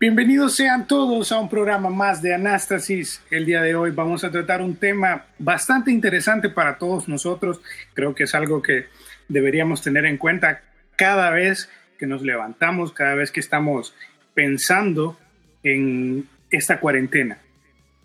Bienvenidos 0.00 0.54
sean 0.54 0.86
todos 0.86 1.32
a 1.32 1.40
un 1.40 1.48
programa 1.48 1.90
más 1.90 2.22
de 2.22 2.32
Anástasis. 2.32 3.20
El 3.32 3.46
día 3.46 3.62
de 3.62 3.74
hoy 3.74 3.90
vamos 3.90 4.22
a 4.22 4.30
tratar 4.30 4.62
un 4.62 4.76
tema 4.76 5.26
bastante 5.40 5.90
interesante 5.90 6.48
para 6.50 6.78
todos 6.78 7.08
nosotros. 7.08 7.60
Creo 7.94 8.14
que 8.14 8.22
es 8.22 8.34
algo 8.36 8.62
que 8.62 8.86
deberíamos 9.26 9.82
tener 9.82 10.06
en 10.06 10.16
cuenta 10.16 10.62
cada 10.94 11.30
vez 11.30 11.68
que 11.98 12.06
nos 12.06 12.22
levantamos, 12.22 12.92
cada 12.92 13.16
vez 13.16 13.32
que 13.32 13.40
estamos 13.40 13.92
pensando 14.34 15.18
en 15.64 16.28
esta 16.52 16.78
cuarentena. 16.78 17.38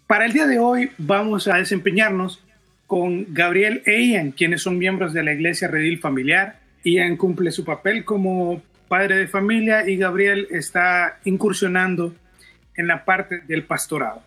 Para 0.07 0.25
el 0.25 0.33
día 0.33 0.47
de 0.47 0.57
hoy 0.57 0.89
vamos 0.97 1.47
a 1.47 1.57
desempeñarnos 1.57 2.43
con 2.87 3.31
Gabriel 3.35 3.83
e 3.85 4.01
Ian, 4.01 4.31
quienes 4.31 4.63
son 4.63 4.79
miembros 4.79 5.13
de 5.13 5.21
la 5.21 5.33
Iglesia 5.33 5.67
Redil 5.67 5.99
Familiar. 5.99 6.59
Ian 6.83 7.17
cumple 7.17 7.51
su 7.51 7.63
papel 7.63 8.03
como 8.03 8.63
padre 8.87 9.17
de 9.17 9.27
familia 9.27 9.89
y 9.89 9.97
Gabriel 9.97 10.47
está 10.51 11.19
incursionando 11.25 12.15
en 12.75 12.87
la 12.87 13.05
parte 13.05 13.41
del 13.47 13.63
pastorado. 13.63 14.23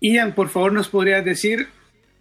Ian, 0.00 0.34
por 0.34 0.48
favor, 0.48 0.72
nos 0.72 0.88
podrías 0.88 1.24
decir 1.24 1.68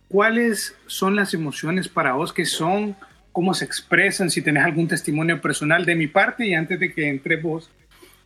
cuáles 0.08 0.76
son 0.88 1.16
las 1.16 1.34
emociones 1.34 1.88
para 1.88 2.14
vos, 2.14 2.34
qué 2.34 2.46
son, 2.46 2.96
cómo 3.32 3.54
se 3.54 3.66
expresan, 3.66 4.32
si 4.32 4.42
tenés 4.42 4.64
algún 4.64 4.88
testimonio 4.88 5.40
personal 5.42 5.86
de 5.86 5.96
mi 5.96 6.08
parte 6.08 6.48
y 6.48 6.56
antes 6.56 6.80
de 6.80 6.92
que 6.92 7.08
entre 7.08 7.36
vos, 7.36 7.70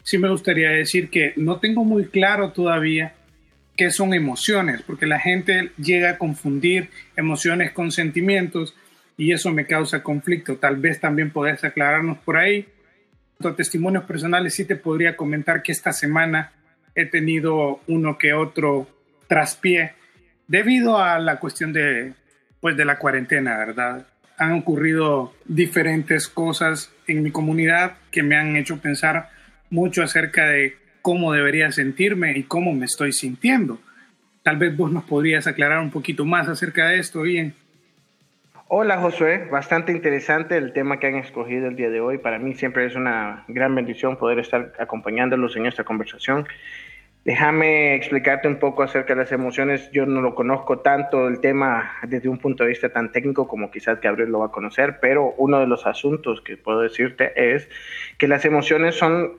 sí 0.03 0.18
me 0.18 0.30
gustaría 0.30 0.70
decir 0.70 1.09
que 1.09 1.34
no 1.36 1.58
tengo 1.58 1.84
muy 1.84 2.06
claro 2.06 2.52
todavía 2.52 3.14
qué 3.75 3.92
son 3.92 4.14
emociones, 4.14 4.81
porque 4.84 5.06
la 5.06 5.20
gente 5.20 5.72
llega 5.78 6.12
a 6.12 6.18
confundir 6.18 6.90
emociones 7.16 7.72
con 7.72 7.92
sentimientos 7.92 8.75
y 9.17 9.34
eso 9.34 9.52
me 9.52 9.66
causa 9.66 10.04
conflicto. 10.04 10.58
Tal 10.58 10.78
vez 10.78 11.00
también 11.00 11.31
podés 11.31 11.64
aclararnos 11.64 12.17
por 12.20 12.38
ahí. 12.38 12.67
En 13.40 13.56
testimonios 13.56 14.03
personales 14.03 14.53
sí 14.53 14.66
te 14.66 14.76
podría 14.76 15.16
comentar 15.16 15.62
que 15.64 15.72
esta 15.72 15.94
semana 15.94 16.53
he 16.95 17.06
tenido 17.06 17.81
uno 17.88 18.18
que 18.18 18.34
otro 18.34 18.88
traspié 19.28 19.94
debido 20.48 20.98
a 21.00 21.18
la 21.20 21.40
cuestión 21.40 21.72
de, 21.72 22.14
pues, 22.59 22.76
de 22.76 22.86
la 22.86 23.00
cuarentena, 23.00 23.58
¿verdad? 23.58 24.06
Han 24.38 24.53
ocurrido 24.53 25.34
diferentes 25.46 26.28
cosas 26.28 26.92
en 27.08 27.23
mi 27.23 27.31
comunidad 27.31 27.98
que 28.12 28.23
me 28.23 28.36
han 28.36 28.56
hecho 28.56 28.80
pensar 28.80 29.30
mucho 29.70 30.03
acerca 30.03 30.48
de 30.48 30.75
cómo 31.02 31.31
debería 31.31 31.72
sentirme 31.72 32.38
y 32.38 32.44
cómo 32.44 32.73
me 32.73 32.86
estoy 32.86 33.14
sintiendo. 33.14 33.80
Tal 34.44 34.58
vez 34.58 34.75
vos 34.75 34.92
nos 34.92 35.03
podrías 35.03 35.48
aclarar 35.48 35.80
un 35.80 35.92
poquito 35.92 36.25
más 36.25 36.48
acerca 36.48 36.88
de 36.88 37.00
esto, 37.00 37.22
bien. 37.22 37.53
Hola 38.73 39.00
Josué, 39.00 39.50
bastante 39.52 39.91
interesante 39.91 40.55
el 40.55 40.72
tema 40.72 40.97
que 40.97 41.08
han 41.08 41.16
escogido 41.16 41.67
el 41.67 41.75
día 41.75 41.89
de 41.89 42.00
hoy. 42.00 42.19
Para 42.19 42.39
mí 42.39 42.53
siempre 42.53 42.86
es 42.86 42.95
una 42.95 43.44
gran 43.50 43.75
bendición 43.75 44.16
poder 44.16 44.39
estar 44.39 44.72
acompañándolos 44.80 45.58
en 45.58 45.66
esta 45.66 45.83
conversación. 45.83 46.47
Déjame 47.25 47.95
explicarte 47.95 48.47
un 48.47 48.59
poco 48.59 48.83
acerca 48.83 49.13
de 49.13 49.23
las 49.23 49.33
emociones. 49.33 49.91
Yo 49.91 50.05
no 50.05 50.22
lo 50.22 50.36
conozco 50.36 50.80
tanto 50.80 51.28
el 51.28 51.41
tema 51.41 51.91
desde 52.08 52.30
un 52.30 52.38
punto 52.38 52.63
de 52.63 52.69
vista 52.69 52.88
tan 52.88 53.11
técnico 53.11 53.45
como 53.45 53.69
quizás 53.72 54.00
Gabriel 54.00 54.31
lo 54.31 54.39
va 54.39 54.45
a 54.45 54.52
conocer, 54.52 55.00
pero 55.02 55.33
uno 55.35 55.59
de 55.59 55.67
los 55.67 55.85
asuntos 55.85 56.39
que 56.39 56.56
puedo 56.56 56.80
decirte 56.80 57.33
es 57.35 57.67
que 58.17 58.29
las 58.29 58.46
emociones 58.46 58.96
son 58.96 59.34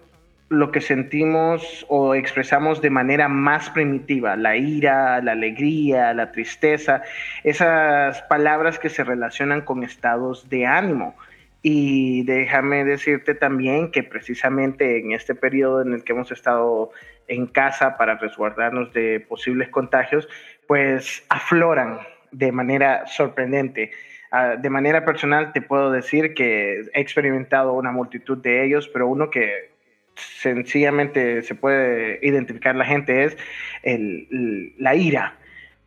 lo 0.52 0.70
que 0.70 0.82
sentimos 0.82 1.86
o 1.88 2.14
expresamos 2.14 2.82
de 2.82 2.90
manera 2.90 3.28
más 3.28 3.70
primitiva, 3.70 4.36
la 4.36 4.56
ira, 4.56 5.22
la 5.22 5.32
alegría, 5.32 6.12
la 6.12 6.30
tristeza, 6.30 7.02
esas 7.42 8.20
palabras 8.22 8.78
que 8.78 8.90
se 8.90 9.02
relacionan 9.02 9.62
con 9.62 9.82
estados 9.82 10.48
de 10.50 10.66
ánimo. 10.66 11.16
Y 11.62 12.24
déjame 12.24 12.84
decirte 12.84 13.34
también 13.34 13.90
que 13.90 14.02
precisamente 14.02 14.98
en 14.98 15.12
este 15.12 15.34
periodo 15.34 15.80
en 15.80 15.94
el 15.94 16.04
que 16.04 16.12
hemos 16.12 16.30
estado 16.30 16.90
en 17.28 17.46
casa 17.46 17.96
para 17.96 18.19
resguardarnos 18.19 18.92
de 18.92 19.20
posibles 19.20 19.70
contagios, 19.70 20.28
pues 20.66 21.24
afloran 21.30 22.00
de 22.30 22.52
manera 22.52 23.06
sorprendente. 23.06 23.90
Ah, 24.30 24.56
de 24.56 24.70
manera 24.70 25.04
personal 25.04 25.52
te 25.52 25.62
puedo 25.62 25.90
decir 25.90 26.34
que 26.34 26.80
he 26.92 27.00
experimentado 27.00 27.72
una 27.72 27.92
multitud 27.92 28.36
de 28.36 28.64
ellos, 28.64 28.88
pero 28.88 29.06
uno 29.06 29.30
que 29.30 29.71
sencillamente 30.16 31.42
se 31.42 31.54
puede 31.54 32.18
identificar 32.22 32.74
la 32.74 32.84
gente 32.84 33.24
es 33.24 33.36
el, 33.82 34.74
la 34.78 34.94
ira, 34.94 35.36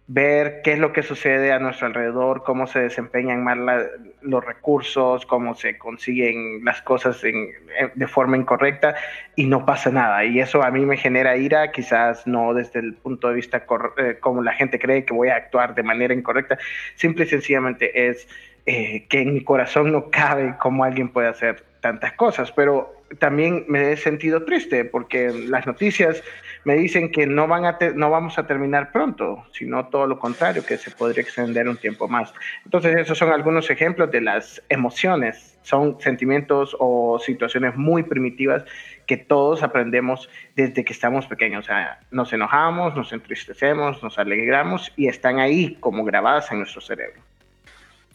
ver 0.08 0.62
qué 0.63 0.74
es 0.74 0.80
lo 0.80 0.94
que 0.94 1.02
sucede 1.02 1.52
a 1.52 1.59
nuestro 1.59 1.88
alrededor, 1.88 2.44
cómo 2.44 2.68
se 2.68 2.80
desempeñan 2.80 3.44
mal 3.44 3.90
los 4.22 4.46
recursos, 4.46 5.25
cómo 5.25 5.56
se 5.56 5.78
consiguen 5.80 6.64
las 6.64 6.81
cosas 6.84 7.22
de 7.22 8.08
forma 8.08 8.38
incorrecta 8.38 8.96
y 9.35 9.47
no 9.47 9.66
pasa 9.66 9.90
nada. 9.90 10.24
Y 10.24 10.40
eso 10.40 10.64
a 10.64 10.69
mí 10.69 10.85
me 10.85 10.97
genera 10.97 11.38
ira, 11.38 11.72
quizás 11.72 12.28
no 12.28 12.53
desde 12.53 12.80
el 12.81 12.94
punto 12.94 13.30
de 13.30 13.35
vista 13.35 13.66
eh, 13.97 14.18
como 14.19 14.44
la 14.44 14.53
gente 14.53 14.78
cree 14.78 15.06
que 15.06 15.14
voy 15.14 15.30
a 15.30 15.38
actuar 15.38 15.74
de 15.74 15.81
manera 15.81 16.14
incorrecta, 16.14 16.59
simple 16.96 17.25
y 17.25 17.28
sencillamente 17.28 18.09
es 18.09 18.28
eh, 18.68 19.06
que 19.09 19.22
en 19.22 19.34
mi 19.34 19.44
corazón 19.44 19.91
no 19.91 20.12
cabe 20.12 20.56
cómo 20.59 20.84
alguien 20.84 21.09
puede 21.09 21.30
hacer 21.30 21.64
tantas 21.85 22.13
cosas, 22.13 22.51
pero 22.51 22.96
también 23.19 23.63
me 23.68 23.91
he 23.91 23.96
sentido 23.96 24.44
triste 24.44 24.85
porque 24.85 25.29
las 25.29 25.68
noticias 25.68 26.23
me 26.63 26.73
dicen 26.73 27.12
que 27.12 27.28
no, 27.28 27.47
van 27.47 27.66
a 27.66 27.78
no 27.94 28.09
vamos 28.09 28.40
a 28.40 28.47
terminar 28.47 28.91
pronto, 28.91 29.46
sino 29.51 29.85
todo 29.90 30.07
lo 30.07 30.18
contrario, 30.18 30.66
que 30.66 30.79
se 30.79 30.90
podría 30.90 31.22
extender 31.22 31.69
un 31.69 31.78
tiempo 31.78 32.07
más. 32.07 32.34
Entonces, 32.63 32.96
esos 32.96 33.19
son 33.19 33.31
algunos 33.31 33.69
ejemplos 33.69 34.09
de 34.09 34.22
las 34.22 34.63
emociones. 34.68 35.59
Son 35.62 36.01
sentimientos 36.01 36.75
o 36.79 37.19
situaciones 37.19 37.75
muy 37.75 38.02
primitivas 38.02 38.63
que 39.06 39.17
todos 39.17 39.62
aprendemos 39.62 40.28
desde 40.56 40.84
que 40.84 40.94
estamos 40.94 41.28
pequeños. 41.28 41.66
O 41.66 41.67
sea, 41.67 42.00
nos 42.09 42.34
enojamos, 42.34 42.96
nos 42.96 43.13
entristecemos, 43.13 44.02
nos 44.02 44.17
alegramos 44.17 44.91
y 44.96 45.07
están 45.07 45.38
ahí 45.38 45.78
como 45.79 46.03
grabadas 46.03 46.52
en 46.52 46.57
nuestro 46.57 46.81
cerebro. 46.81 47.22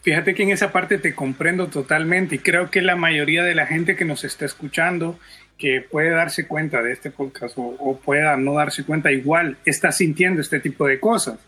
Fíjate 0.01 0.33
que 0.33 0.43
en 0.43 0.49
esa 0.49 0.71
parte 0.71 0.97
te 0.97 1.13
comprendo 1.13 1.67
totalmente 1.67 2.35
y 2.35 2.39
creo 2.39 2.71
que 2.71 2.81
la 2.81 2.95
mayoría 2.95 3.43
de 3.43 3.53
la 3.53 3.67
gente 3.67 3.95
que 3.95 4.05
nos 4.05 4.23
está 4.23 4.45
escuchando, 4.45 5.19
que 5.59 5.81
puede 5.81 6.09
darse 6.09 6.47
cuenta 6.47 6.81
de 6.81 6.91
este 6.91 7.11
podcast 7.11 7.53
o, 7.57 7.99
pueda 8.03 8.35
no 8.35 8.53
darse 8.55 8.83
cuenta, 8.83 9.11
igual 9.11 9.57
está 9.63 9.91
sintiendo 9.91 10.41
este 10.41 10.59
tipo 10.59 10.87
de 10.87 10.99
cosas. 10.99 11.39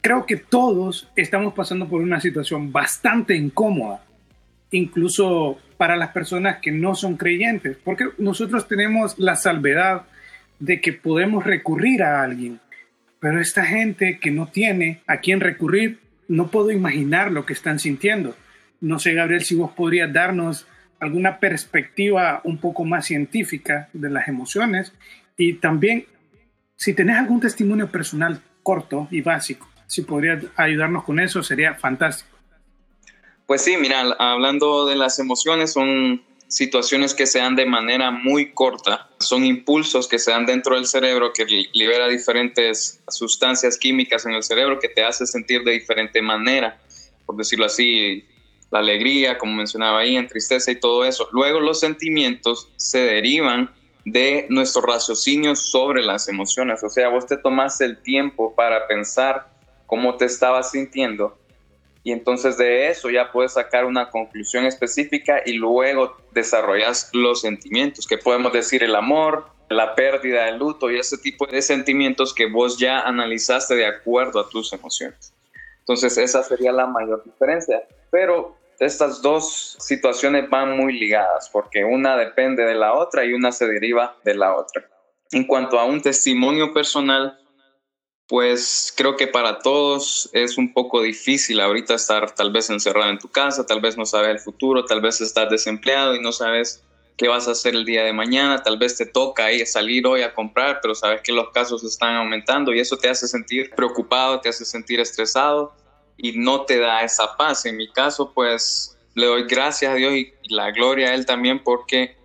Creo 0.00 0.26
que 0.26 0.36
todos 0.36 1.08
estamos 1.14 1.54
pasando 1.54 1.88
por 1.88 2.02
una 2.02 2.20
situación 2.20 2.72
bastante 2.72 3.36
incómoda, 3.36 4.04
incluso 4.72 5.58
para 5.76 5.96
las 5.96 6.10
personas 6.10 6.58
que 6.58 6.72
no 6.72 6.96
son 6.96 7.16
creyentes, 7.16 7.76
porque 7.84 8.08
nosotros 8.18 8.66
tenemos 8.66 9.16
la 9.20 9.36
salvedad 9.36 10.02
de 10.58 10.80
que 10.80 10.92
podemos 10.92 11.44
recurrir 11.44 12.02
a 12.02 12.22
alguien, 12.22 12.58
pero 13.20 13.40
esta 13.40 13.64
gente 13.64 14.18
que 14.18 14.32
no 14.32 14.48
tiene 14.48 15.00
a 15.06 15.18
quién 15.18 15.40
recurrir 15.40 16.00
no 16.28 16.48
puedo 16.48 16.70
imaginar 16.70 17.32
lo 17.32 17.46
que 17.46 17.52
están 17.52 17.78
sintiendo. 17.78 18.36
No 18.80 18.98
sé, 18.98 19.14
Gabriel, 19.14 19.44
si 19.44 19.54
vos 19.54 19.72
podrías 19.72 20.12
darnos 20.12 20.66
alguna 21.00 21.38
perspectiva 21.38 22.40
un 22.44 22.58
poco 22.58 22.84
más 22.84 23.06
científica 23.06 23.88
de 23.92 24.10
las 24.10 24.28
emociones 24.28 24.92
y 25.36 25.54
también 25.54 26.06
si 26.76 26.94
tenés 26.94 27.16
algún 27.16 27.40
testimonio 27.40 27.90
personal 27.90 28.40
corto 28.62 29.08
y 29.10 29.20
básico, 29.20 29.68
si 29.86 30.02
podrías 30.02 30.44
ayudarnos 30.56 31.04
con 31.04 31.20
eso, 31.20 31.42
sería 31.42 31.74
fantástico. 31.74 32.36
Pues 33.46 33.62
sí, 33.62 33.76
mira, 33.76 34.00
hablando 34.18 34.86
de 34.86 34.96
las 34.96 35.18
emociones, 35.18 35.72
son 35.72 36.22
situaciones 36.54 37.14
que 37.14 37.26
se 37.26 37.40
dan 37.40 37.56
de 37.56 37.66
manera 37.66 38.12
muy 38.12 38.52
corta, 38.52 39.08
son 39.18 39.44
impulsos 39.44 40.06
que 40.06 40.20
se 40.20 40.30
dan 40.30 40.46
dentro 40.46 40.76
del 40.76 40.86
cerebro 40.86 41.32
que 41.32 41.44
libera 41.72 42.06
diferentes 42.06 43.02
sustancias 43.08 43.76
químicas 43.76 44.24
en 44.24 44.34
el 44.34 44.44
cerebro 44.44 44.78
que 44.78 44.88
te 44.88 45.02
hace 45.02 45.26
sentir 45.26 45.64
de 45.64 45.72
diferente 45.72 46.22
manera, 46.22 46.80
por 47.26 47.36
decirlo 47.36 47.64
así, 47.64 48.24
la 48.70 48.78
alegría, 48.78 49.36
como 49.36 49.52
mencionaba 49.52 49.98
ahí, 49.98 50.14
en 50.14 50.28
tristeza 50.28 50.70
y 50.70 50.76
todo 50.76 51.04
eso. 51.04 51.28
Luego 51.32 51.58
los 51.58 51.80
sentimientos 51.80 52.68
se 52.76 52.98
derivan 52.98 53.74
de 54.04 54.46
nuestro 54.48 54.82
raciocinio 54.82 55.56
sobre 55.56 56.04
las 56.04 56.28
emociones, 56.28 56.84
o 56.84 56.88
sea, 56.88 57.08
vos 57.08 57.26
te 57.26 57.36
tomaste 57.36 57.84
el 57.84 58.00
tiempo 58.00 58.54
para 58.54 58.86
pensar 58.86 59.48
cómo 59.86 60.16
te 60.16 60.26
estabas 60.26 60.70
sintiendo 60.70 61.36
y 62.04 62.12
entonces 62.12 62.58
de 62.58 62.88
eso 62.88 63.08
ya 63.08 63.32
puedes 63.32 63.54
sacar 63.54 63.86
una 63.86 64.10
conclusión 64.10 64.66
específica 64.66 65.40
y 65.44 65.54
luego 65.54 66.14
desarrollas 66.32 67.08
los 67.14 67.40
sentimientos, 67.40 68.06
que 68.06 68.18
podemos 68.18 68.52
decir 68.52 68.84
el 68.84 68.94
amor, 68.94 69.46
la 69.70 69.94
pérdida, 69.94 70.46
el 70.50 70.58
luto 70.58 70.90
y 70.90 70.98
ese 70.98 71.16
tipo 71.16 71.46
de 71.46 71.62
sentimientos 71.62 72.34
que 72.34 72.44
vos 72.46 72.78
ya 72.78 73.00
analizaste 73.00 73.74
de 73.74 73.86
acuerdo 73.86 74.38
a 74.38 74.48
tus 74.50 74.74
emociones. 74.74 75.32
Entonces 75.80 76.18
esa 76.18 76.42
sería 76.42 76.72
la 76.72 76.86
mayor 76.86 77.24
diferencia. 77.24 77.82
Pero 78.10 78.54
estas 78.78 79.22
dos 79.22 79.78
situaciones 79.80 80.50
van 80.50 80.76
muy 80.76 80.98
ligadas 80.98 81.48
porque 81.50 81.84
una 81.84 82.18
depende 82.18 82.64
de 82.64 82.74
la 82.74 82.92
otra 82.92 83.24
y 83.24 83.32
una 83.32 83.50
se 83.50 83.66
deriva 83.66 84.14
de 84.24 84.34
la 84.34 84.54
otra. 84.54 84.84
En 85.32 85.46
cuanto 85.46 85.78
a 85.78 85.84
un 85.86 86.02
testimonio 86.02 86.74
personal, 86.74 87.38
pues 88.26 88.92
creo 88.96 89.16
que 89.16 89.26
para 89.26 89.58
todos 89.58 90.30
es 90.32 90.56
un 90.56 90.72
poco 90.72 91.02
difícil 91.02 91.60
ahorita 91.60 91.94
estar 91.94 92.34
tal 92.34 92.52
vez 92.52 92.70
encerrado 92.70 93.10
en 93.10 93.18
tu 93.18 93.28
casa, 93.28 93.66
tal 93.66 93.80
vez 93.80 93.98
no 93.98 94.06
sabes 94.06 94.30
el 94.30 94.38
futuro, 94.38 94.84
tal 94.86 95.00
vez 95.00 95.20
estás 95.20 95.50
desempleado 95.50 96.14
y 96.14 96.20
no 96.20 96.32
sabes 96.32 96.82
qué 97.16 97.28
vas 97.28 97.46
a 97.46 97.52
hacer 97.52 97.74
el 97.74 97.84
día 97.84 98.02
de 98.02 98.12
mañana, 98.12 98.62
tal 98.62 98.78
vez 98.78 98.96
te 98.96 99.06
toca 99.06 99.52
ir, 99.52 99.66
salir 99.66 100.06
hoy 100.06 100.22
a 100.22 100.34
comprar, 100.34 100.80
pero 100.82 100.94
sabes 100.94 101.20
que 101.22 101.32
los 101.32 101.50
casos 101.50 101.84
están 101.84 102.16
aumentando 102.16 102.72
y 102.72 102.80
eso 102.80 102.96
te 102.96 103.08
hace 103.08 103.28
sentir 103.28 103.70
preocupado, 103.76 104.40
te 104.40 104.48
hace 104.48 104.64
sentir 104.64 105.00
estresado 105.00 105.74
y 106.16 106.32
no 106.32 106.64
te 106.64 106.78
da 106.78 107.02
esa 107.02 107.36
paz. 107.36 107.66
En 107.66 107.76
mi 107.76 107.90
caso, 107.92 108.32
pues 108.32 108.98
le 109.14 109.26
doy 109.26 109.44
gracias 109.44 109.92
a 109.92 109.94
Dios 109.94 110.14
y 110.14 110.32
la 110.48 110.70
gloria 110.70 111.10
a 111.10 111.14
Él 111.14 111.26
también 111.26 111.62
porque 111.62 112.16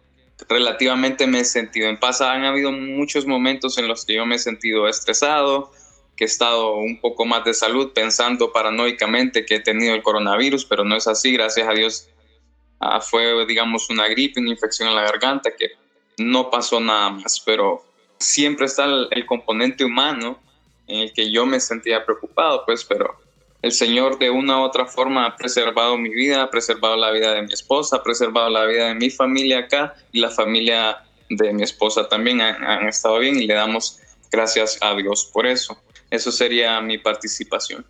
relativamente 0.48 1.28
me 1.28 1.42
he 1.42 1.46
sentido 1.46 1.90
en 1.90 2.00
paz. 2.00 2.22
Han 2.22 2.46
habido 2.46 2.72
muchos 2.72 3.26
momentos 3.26 3.78
en 3.78 3.88
los 3.88 4.06
que 4.06 4.16
yo 4.16 4.26
me 4.26 4.36
he 4.36 4.40
sentido 4.40 4.88
estresado, 4.88 5.72
que 6.20 6.26
he 6.26 6.28
estado 6.28 6.76
un 6.76 7.00
poco 7.00 7.26
más 7.26 7.46
de 7.46 7.54
salud 7.54 7.94
pensando 7.94 8.52
paranoicamente 8.52 9.46
que 9.46 9.56
he 9.56 9.60
tenido 9.62 9.96
el 9.96 10.04
coronavirus, 10.04 10.66
pero 10.66 10.84
no 10.84 10.98
es 10.98 11.08
así, 11.08 11.32
gracias 11.32 11.66
a 11.66 11.72
Dios. 11.72 12.10
Ah, 12.82 13.00
fue, 13.00 13.46
digamos, 13.46 13.90
una 13.90 14.06
gripe, 14.10 14.42
una 14.42 14.50
infección 14.50 14.90
en 14.90 14.96
la 14.96 15.04
garganta, 15.04 15.52
que 15.58 15.70
no 16.18 16.50
pasó 16.50 16.82
nada 16.82 17.12
más, 17.12 17.40
pero 17.40 17.86
siempre 18.18 18.66
está 18.66 18.84
el, 18.84 19.08
el 19.12 19.26
componente 19.26 19.86
humano 19.86 20.42
en 20.88 21.00
el 21.00 21.14
que 21.14 21.32
yo 21.32 21.46
me 21.46 21.62
sentía 21.62 22.04
preocupado, 22.04 22.66
pues, 22.66 22.84
pero 22.84 23.18
el 23.62 23.72
Señor 23.72 24.20
de 24.20 24.30
una 24.30 24.60
u 24.60 24.64
otra 24.64 24.88
forma 24.88 25.26
ha 25.26 25.38
preservado 25.38 25.98
mi 25.98 26.10
vida, 26.10 26.44
ha 26.44 26.50
preservado 26.50 26.98
la 26.98 27.12
vida 27.12 27.34
de 27.34 27.44
mi 27.44 27.54
esposa, 27.54 27.96
ha 27.96 28.04
preservado 28.04 28.50
la 28.50 28.66
vida 28.66 28.90
de 28.90 28.96
mi 28.96 29.10
familia 29.10 29.60
acá 29.60 29.96
y 30.12 30.20
la 30.20 30.32
familia 30.32 30.98
de 31.30 31.54
mi 31.54 31.64
esposa 31.64 32.10
también 32.10 32.42
han, 32.42 32.62
han 32.62 32.90
estado 32.90 33.20
bien 33.20 33.40
y 33.40 33.48
le 33.48 33.54
damos 33.54 34.00
gracias 34.30 34.78
a 34.82 34.94
Dios 34.96 35.30
por 35.32 35.48
eso. 35.48 35.82
Eso 36.10 36.32
sería 36.32 36.80
mi 36.82 36.98
participación. 36.98 37.86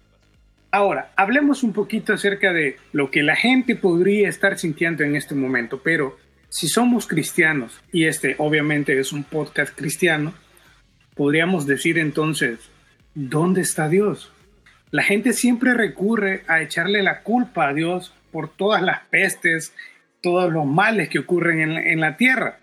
Ahora, 0.72 1.12
hablemos 1.16 1.64
un 1.64 1.74
poquito 1.74 2.14
acerca 2.14 2.54
de 2.54 2.78
lo 2.92 3.10
que 3.10 3.24
la 3.24 3.36
gente 3.36 3.76
podría 3.76 4.30
estar 4.30 4.60
sintiendo 4.60 5.04
en 5.04 5.16
este 5.16 5.34
momento, 5.34 5.82
pero 5.84 6.18
si 6.50 6.68
somos 6.68 7.08
cristianos, 7.08 7.82
y 7.92 8.06
este 8.06 8.36
obviamente 8.38 9.00
es 9.00 9.12
un 9.12 9.24
podcast 9.24 9.76
cristiano, 9.76 10.34
podríamos 11.16 11.66
decir 11.66 11.98
entonces, 11.98 12.60
¿dónde 13.16 13.62
está 13.62 13.90
Dios? 13.90 14.32
La 14.92 15.04
gente 15.04 15.34
siempre 15.34 15.74
recurre 15.74 16.44
a 16.48 16.62
echarle 16.62 17.04
la 17.04 17.22
culpa 17.22 17.70
a 17.70 17.74
Dios 17.74 18.14
por 18.32 18.50
todas 18.50 18.82
las 18.82 19.02
pestes, 19.10 19.74
todos 20.22 20.52
los 20.52 20.66
males 20.66 21.10
que 21.10 21.20
ocurren 21.20 21.62
en 21.62 22.00
la, 22.00 22.18
tierra. 22.18 22.60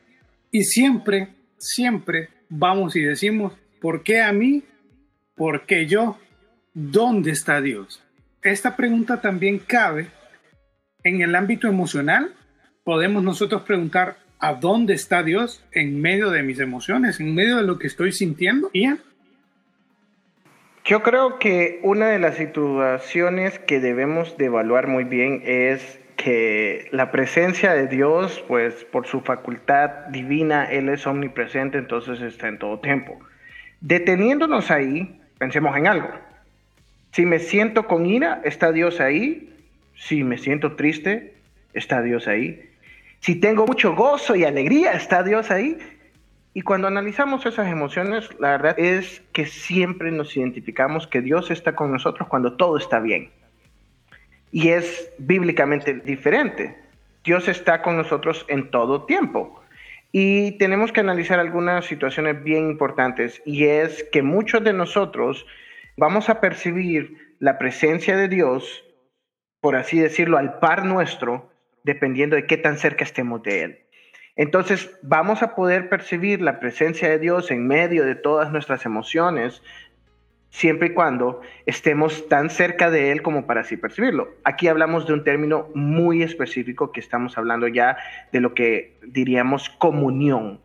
Y 0.51 0.65
siempre, 0.65 1.29
siempre 1.59 2.29
vamos 2.49 2.97
y 2.97 3.01
decimos, 3.01 3.53
¿por 3.81 4.03
qué 4.03 4.23
a 4.23 4.33
mí 4.33 4.65
¿por 5.37 5.67
qué 5.67 5.87
yo? 5.87 6.19
¿Dónde 6.75 7.31
está 7.31 7.61
Dios? 7.61 8.03
Esta 8.43 8.77
pregunta 8.77 9.21
también 9.21 9.59
cabe 9.59 10.09
en 11.05 11.23
el 11.23 11.35
ámbito 11.35 11.69
emocional. 11.69 12.35
Podemos 12.85 13.23
nosotros 13.23 13.63
preguntar, 13.63 14.17
¿a 14.39 14.55
dónde 14.55 14.95
está 14.95 15.23
Dios 15.23 15.65
en 15.73 16.01
medio 16.01 16.31
de 16.31 16.43
mis 16.43 16.59
emociones, 16.59 17.21
en 17.21 17.35
medio 17.35 17.57
de 17.57 17.63
lo 17.63 17.79
que 17.79 17.87
estoy 17.87 18.13
sintiendo? 18.13 18.71
Ian. 18.73 19.01
Yo 20.85 21.03
creo 21.03 21.39
que 21.39 21.81
una 21.83 22.09
de 22.09 22.19
las 22.21 22.37
situaciones 22.37 23.59
que 23.59 23.81
debemos 23.81 24.37
de 24.37 24.47
evaluar 24.47 24.87
muy 24.87 25.05
bien 25.05 25.43
es 25.45 25.99
que 26.17 26.89
la 26.93 27.11
presencia 27.11 27.75
de 27.75 27.89
Dios, 27.89 28.45
pues 28.47 28.85
por 28.85 29.07
su 29.07 29.21
facultad 29.21 30.07
divina, 30.11 30.65
Él 30.65 30.89
es 30.89 31.07
omnipresente, 31.07 31.79
entonces 31.79 32.21
está 32.23 32.49
en 32.49 32.59
todo 32.59 32.79
tiempo. 32.79 33.19
Deteniéndonos 33.81 34.71
ahí, 34.71 35.21
Pensemos 35.39 35.77
en 35.77 35.87
algo. 35.87 36.09
Si 37.13 37.25
me 37.27 37.39
siento 37.39 37.87
con 37.87 38.07
ira, 38.07 38.41
¿está 38.45 38.73
Dios 38.73 39.01
ahí? 39.01 39.53
Si 39.95 40.23
me 40.25 40.39
siento 40.39 40.77
triste, 40.77 41.35
¿está 41.73 42.03
Dios 42.03 42.29
ahí? 42.29 42.71
Si 43.21 43.35
tengo 43.35 43.67
mucho 43.67 43.95
gozo 43.95 44.37
y 44.37 44.45
alegría, 44.45 44.93
¿está 44.93 45.23
Dios 45.23 45.51
ahí? 45.51 45.79
Y 46.55 46.63
cuando 46.63 46.89
analizamos 46.89 47.45
esas 47.45 47.69
emociones, 47.69 48.29
la 48.39 48.53
verdad 48.53 48.79
es 48.79 49.23
que 49.33 49.47
siempre 49.47 50.11
nos 50.11 50.35
identificamos 50.37 51.07
que 51.07 51.21
Dios 51.21 51.51
está 51.51 51.75
con 51.75 51.93
nosotros 51.93 52.29
cuando 52.29 52.55
todo 52.55 52.79
está 52.79 52.99
bien. 52.99 53.31
Y 54.53 54.69
es 54.69 55.11
bíblicamente 55.19 55.95
diferente. 55.95 56.75
Dios 57.25 57.49
está 57.49 57.83
con 57.83 57.97
nosotros 57.97 58.47
en 58.49 58.71
todo 58.71 59.05
tiempo. 59.05 59.61
Y 60.13 60.53
tenemos 60.59 60.93
que 60.93 61.01
analizar 61.01 61.39
algunas 61.39 61.85
situaciones 61.85 62.43
bien 62.43 62.71
importantes 62.71 63.43
y 63.45 63.67
es 63.67 64.05
que 64.05 64.23
muchos 64.23 64.65
de 64.65 64.73
nosotros 64.73 65.47
vamos 65.97 66.29
a 66.29 66.41
percibir 66.41 67.35
la 67.39 67.59
presencia 67.59 68.17
de 68.17 68.29
Dios, 68.29 68.85
por 69.61 69.77
así 69.77 69.99
decirlo, 69.99 70.39
al 70.39 70.59
par 70.59 70.85
nuestro, 70.85 71.51
dependiendo 71.85 72.37
de 72.37 72.47
qué 72.47 72.57
tan 72.57 72.79
cerca 72.79 73.05
estemos 73.05 73.43
de 73.43 73.63
Él. 73.63 73.79
Entonces 74.37 74.91
vamos 75.03 75.43
a 75.43 75.55
poder 75.55 75.89
percibir 75.89 76.43
la 76.43 76.61
presencia 76.61 77.09
de 77.09 77.19
Dios 77.19 77.51
en 77.51 77.67
medio 77.67 78.05
de 78.05 78.15
todas 78.15 78.53
nuestras 78.53 78.85
emociones, 78.85 79.63
siempre 80.57 80.89
y 80.89 80.95
cuando 80.95 81.43
estemos 81.67 82.29
tan 82.29 82.49
cerca 82.49 82.91
de 82.91 83.13
Él 83.13 83.21
como 83.21 83.47
para 83.47 83.61
así 83.61 83.77
percibirlo. 83.77 84.31
Aquí 84.43 84.69
hablamos 84.69 85.07
de 85.07 85.13
un 85.13 85.23
término 85.23 85.69
muy 85.75 86.23
específico 86.23 86.93
que 86.93 87.01
estamos 87.01 87.37
hablando 87.37 87.69
ya 87.69 87.99
de 88.33 88.41
lo 88.41 88.55
que 88.55 88.97
diríamos 89.03 89.69
comunión. 89.69 90.61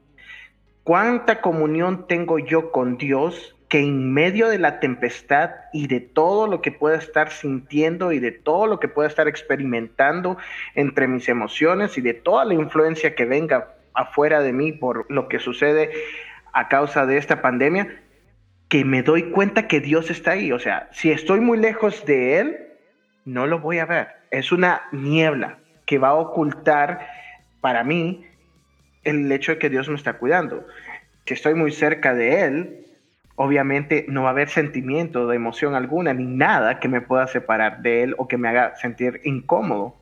¿Cuánta 0.83 1.41
comunión 1.41 2.07
tengo 2.07 2.39
yo 2.39 2.71
con 2.71 2.97
Dios 2.97 3.57
que 3.67 3.79
en 3.79 4.13
medio 4.13 4.47
de 4.47 4.59
la 4.59 4.79
tempestad 4.79 5.51
y 5.73 5.87
de 5.87 5.99
todo 5.99 6.47
lo 6.47 6.61
que 6.61 6.71
pueda 6.71 6.95
estar 6.97 7.29
sintiendo 7.29 8.13
y 8.13 8.19
de 8.19 8.31
todo 8.31 8.67
lo 8.67 8.79
que 8.79 8.87
pueda 8.87 9.09
estar 9.09 9.27
experimentando 9.27 10.37
entre 10.73 11.09
mis 11.09 11.27
emociones 11.27 11.97
y 11.97 12.01
de 12.01 12.13
toda 12.13 12.45
la 12.45 12.53
influencia 12.53 13.13
que 13.13 13.25
venga 13.25 13.75
afuera 13.93 14.39
de 14.39 14.53
mí 14.53 14.71
por 14.71 15.05
lo 15.11 15.27
que 15.27 15.39
sucede 15.39 15.91
a 16.53 16.69
causa 16.69 17.05
de 17.05 17.17
esta 17.17 17.41
pandemia, 17.41 18.01
que 18.71 18.85
me 18.85 19.03
doy 19.03 19.31
cuenta 19.31 19.67
que 19.67 19.81
Dios 19.81 20.09
está 20.09 20.31
ahí. 20.31 20.53
O 20.53 20.57
sea, 20.57 20.87
si 20.93 21.11
estoy 21.11 21.41
muy 21.41 21.57
lejos 21.57 22.05
de 22.05 22.39
Él, 22.39 22.57
no 23.25 23.45
lo 23.45 23.59
voy 23.59 23.79
a 23.79 23.85
ver. 23.85 24.07
Es 24.31 24.53
una 24.53 24.83
niebla 24.93 25.57
que 25.85 25.97
va 25.97 26.07
a 26.07 26.13
ocultar 26.13 27.05
para 27.59 27.83
mí 27.83 28.25
el 29.03 29.29
hecho 29.29 29.51
de 29.51 29.57
que 29.57 29.69
Dios 29.69 29.89
me 29.89 29.95
está 29.95 30.13
cuidando. 30.13 30.65
Si 31.25 31.33
estoy 31.33 31.53
muy 31.53 31.73
cerca 31.73 32.13
de 32.13 32.45
Él, 32.45 32.85
obviamente 33.35 34.05
no 34.07 34.23
va 34.23 34.29
a 34.29 34.31
haber 34.31 34.47
sentimiento 34.47 35.27
de 35.27 35.35
emoción 35.35 35.75
alguna 35.75 36.13
ni 36.13 36.23
nada 36.23 36.79
que 36.79 36.87
me 36.87 37.01
pueda 37.01 37.27
separar 37.27 37.81
de 37.81 38.03
Él 38.03 38.15
o 38.17 38.29
que 38.29 38.37
me 38.37 38.47
haga 38.47 38.77
sentir 38.77 39.19
incómodo. 39.25 39.97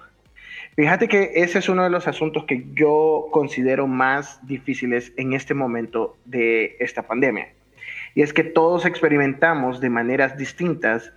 Fíjate 0.75 1.07
que 1.07 1.31
ese 1.33 1.57
es 1.57 1.69
uno 1.69 1.85
de 1.85 1.89
los 1.89 2.07
asuntos 2.07 2.43
que 2.45 2.67
yo 2.75 3.29
considero 3.31 3.87
más 3.87 4.45
difíciles 4.45 5.11
en 5.17 5.33
este 5.33 5.55
momento 5.55 6.17
de 6.25 6.77
esta 6.79 7.01
pandemia 7.01 7.47
y 8.15 8.21
es 8.21 8.33
que 8.33 8.43
todos 8.43 8.85
experimentamos 8.85 9.79
de 9.79 9.89
maneras 9.89 10.37
distintas 10.37 11.13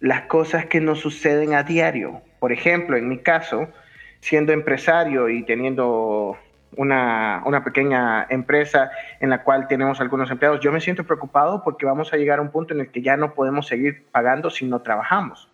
las 0.00 0.22
cosas 0.22 0.66
que 0.66 0.80
nos 0.80 1.00
suceden 1.00 1.54
a 1.54 1.62
diario. 1.62 2.22
Por 2.40 2.52
ejemplo, 2.52 2.96
en 2.96 3.08
mi 3.08 3.18
caso, 3.18 3.68
siendo 4.20 4.52
empresario 4.52 5.28
y 5.28 5.44
teniendo 5.44 6.36
una, 6.76 7.42
una, 7.44 7.62
pequeña 7.62 8.26
empresa 8.28 8.90
en 9.20 9.30
la 9.30 9.44
cual 9.44 9.68
tenemos 9.68 10.00
algunos 10.00 10.30
empleados, 10.30 10.60
yo 10.60 10.72
me 10.72 10.80
siento 10.80 11.04
preocupado 11.04 11.62
porque 11.62 11.86
vamos 11.86 12.12
a 12.12 12.16
llegar 12.16 12.38
a 12.38 12.42
un 12.42 12.50
punto 12.50 12.74
en 12.74 12.80
el 12.80 12.90
que 12.90 13.02
ya 13.02 13.16
no 13.16 13.34
podemos 13.34 13.68
seguir 13.68 14.06
pagando 14.10 14.50
si 14.50 14.66
no 14.66 14.80
trabajamos. 14.80 15.48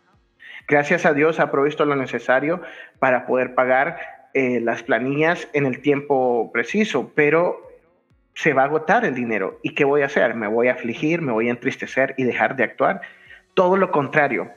Gracias 0.66 1.06
a 1.06 1.12
Dios 1.12 1.40
ha 1.40 1.50
provisto 1.50 1.84
lo 1.84 1.96
necesario 1.96 2.62
para 2.98 3.26
poder 3.26 3.54
pagar 3.54 3.98
eh, 4.34 4.60
las 4.60 4.82
planillas 4.82 5.48
en 5.52 5.66
el 5.66 5.80
tiempo 5.80 6.50
preciso, 6.52 7.12
pero 7.14 7.67
se 8.38 8.52
va 8.52 8.62
a 8.62 8.66
agotar 8.66 9.04
el 9.04 9.16
dinero. 9.16 9.58
¿Y 9.64 9.74
qué 9.74 9.84
voy 9.84 10.02
a 10.02 10.06
hacer? 10.06 10.36
¿Me 10.36 10.46
voy 10.46 10.68
a 10.68 10.74
afligir? 10.74 11.22
¿Me 11.22 11.32
voy 11.32 11.48
a 11.48 11.50
entristecer 11.50 12.14
y 12.16 12.22
dejar 12.22 12.54
de 12.54 12.62
actuar? 12.62 13.00
Todo 13.54 13.76
lo 13.76 13.90
contrario. 13.90 14.48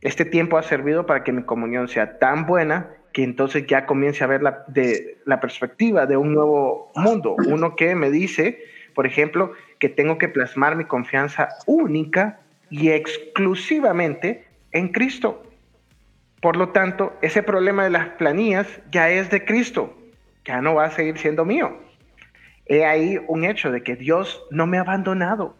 Este 0.00 0.24
tiempo 0.24 0.58
ha 0.58 0.64
servido 0.64 1.06
para 1.06 1.22
que 1.22 1.30
mi 1.30 1.44
comunión 1.44 1.86
sea 1.86 2.18
tan 2.18 2.46
buena 2.46 2.90
que 3.12 3.22
entonces 3.22 3.64
ya 3.68 3.86
comience 3.86 4.24
a 4.24 4.26
ver 4.26 4.42
la, 4.42 4.64
de, 4.66 5.18
la 5.24 5.38
perspectiva 5.38 6.06
de 6.06 6.16
un 6.16 6.34
nuevo 6.34 6.90
mundo. 6.96 7.36
Uno 7.46 7.76
que 7.76 7.94
me 7.94 8.10
dice, 8.10 8.58
por 8.92 9.06
ejemplo, 9.06 9.52
que 9.78 9.88
tengo 9.88 10.18
que 10.18 10.28
plasmar 10.28 10.74
mi 10.74 10.84
confianza 10.84 11.50
única 11.66 12.40
y 12.70 12.88
exclusivamente 12.88 14.46
en 14.72 14.88
Cristo. 14.88 15.44
Por 16.40 16.56
lo 16.56 16.70
tanto, 16.70 17.12
ese 17.22 17.44
problema 17.44 17.84
de 17.84 17.90
las 17.90 18.08
planillas 18.08 18.66
ya 18.90 19.10
es 19.10 19.30
de 19.30 19.44
Cristo, 19.44 19.96
ya 20.44 20.60
no 20.60 20.74
va 20.74 20.86
a 20.86 20.90
seguir 20.90 21.18
siendo 21.18 21.44
mío. 21.44 21.78
He 22.72 22.86
ahí 22.86 23.20
un 23.28 23.44
hecho 23.44 23.70
de 23.70 23.82
que 23.82 23.96
Dios 23.96 24.42
no 24.50 24.66
me 24.66 24.78
ha 24.78 24.80
abandonado. 24.80 25.54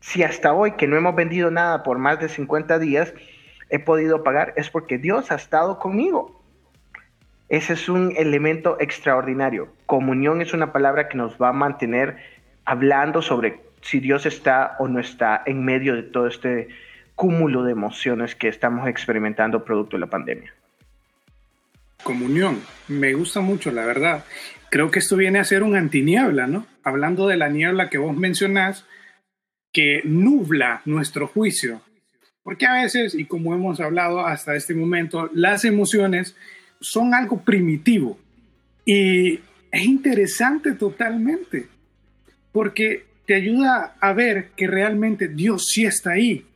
Si 0.00 0.22
hasta 0.22 0.52
hoy 0.52 0.72
que 0.72 0.86
no 0.86 0.98
hemos 0.98 1.14
vendido 1.14 1.50
nada 1.50 1.82
por 1.82 1.96
más 1.96 2.20
de 2.20 2.28
50 2.28 2.78
días, 2.78 3.14
he 3.70 3.78
podido 3.78 4.22
pagar, 4.22 4.52
es 4.54 4.68
porque 4.68 4.98
Dios 4.98 5.32
ha 5.32 5.36
estado 5.36 5.78
conmigo. 5.78 6.42
Ese 7.48 7.72
es 7.72 7.88
un 7.88 8.12
elemento 8.18 8.76
extraordinario. 8.80 9.72
Comunión 9.86 10.42
es 10.42 10.52
una 10.52 10.70
palabra 10.70 11.08
que 11.08 11.16
nos 11.16 11.40
va 11.40 11.48
a 11.48 11.54
mantener 11.54 12.18
hablando 12.66 13.22
sobre 13.22 13.62
si 13.80 13.98
Dios 13.98 14.26
está 14.26 14.76
o 14.78 14.88
no 14.88 15.00
está 15.00 15.42
en 15.46 15.64
medio 15.64 15.94
de 15.94 16.02
todo 16.02 16.26
este 16.26 16.68
cúmulo 17.14 17.62
de 17.62 17.72
emociones 17.72 18.34
que 18.34 18.48
estamos 18.48 18.86
experimentando 18.88 19.64
producto 19.64 19.96
de 19.96 20.00
la 20.00 20.08
pandemia. 20.08 20.52
Comunión, 22.02 22.60
me 22.88 23.14
gusta 23.14 23.40
mucho, 23.40 23.70
la 23.70 23.86
verdad. 23.86 24.22
Creo 24.70 24.90
que 24.90 24.98
esto 24.98 25.16
viene 25.16 25.38
a 25.38 25.44
ser 25.44 25.62
un 25.62 25.76
antiniebla, 25.76 26.46
¿no? 26.46 26.66
Hablando 26.82 27.26
de 27.26 27.36
la 27.36 27.48
niebla 27.48 27.88
que 27.88 27.98
vos 27.98 28.16
mencionás, 28.16 28.84
que 29.72 30.02
nubla 30.04 30.82
nuestro 30.84 31.26
juicio. 31.26 31.82
Porque 32.42 32.66
a 32.66 32.82
veces, 32.82 33.14
y 33.14 33.24
como 33.24 33.54
hemos 33.54 33.80
hablado 33.80 34.26
hasta 34.26 34.56
este 34.56 34.74
momento, 34.74 35.30
las 35.34 35.64
emociones 35.64 36.36
son 36.80 37.14
algo 37.14 37.42
primitivo. 37.42 38.18
Y 38.84 39.40
es 39.70 39.84
interesante 39.84 40.72
totalmente, 40.72 41.68
porque 42.52 43.04
te 43.26 43.34
ayuda 43.34 43.96
a 44.00 44.12
ver 44.14 44.48
que 44.56 44.66
realmente 44.66 45.28
Dios 45.28 45.68
sí 45.68 45.84
está 45.84 46.12
ahí, 46.12 46.46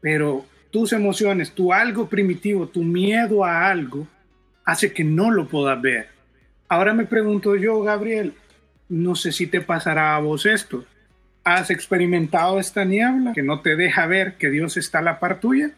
pero 0.00 0.46
tus 0.70 0.92
emociones, 0.92 1.52
tu 1.52 1.72
algo 1.72 2.08
primitivo, 2.08 2.68
tu 2.68 2.84
miedo 2.84 3.44
a 3.44 3.68
algo, 3.68 4.06
hace 4.64 4.92
que 4.92 5.02
no 5.02 5.30
lo 5.32 5.48
puedas 5.48 5.80
ver. 5.82 6.13
Ahora 6.68 6.94
me 6.94 7.04
pregunto 7.04 7.56
yo, 7.56 7.80
Gabriel, 7.82 8.34
no 8.88 9.14
sé 9.14 9.32
si 9.32 9.46
te 9.46 9.60
pasará 9.60 10.16
a 10.16 10.20
vos 10.20 10.46
esto. 10.46 10.84
¿Has 11.42 11.70
experimentado 11.70 12.58
esta 12.58 12.84
niebla 12.84 13.32
que 13.34 13.42
no 13.42 13.60
te 13.60 13.76
deja 13.76 14.06
ver 14.06 14.34
que 14.34 14.50
Dios 14.50 14.76
está 14.76 14.98
a 14.98 15.02
la 15.02 15.20
par 15.20 15.40
tuya? 15.40 15.72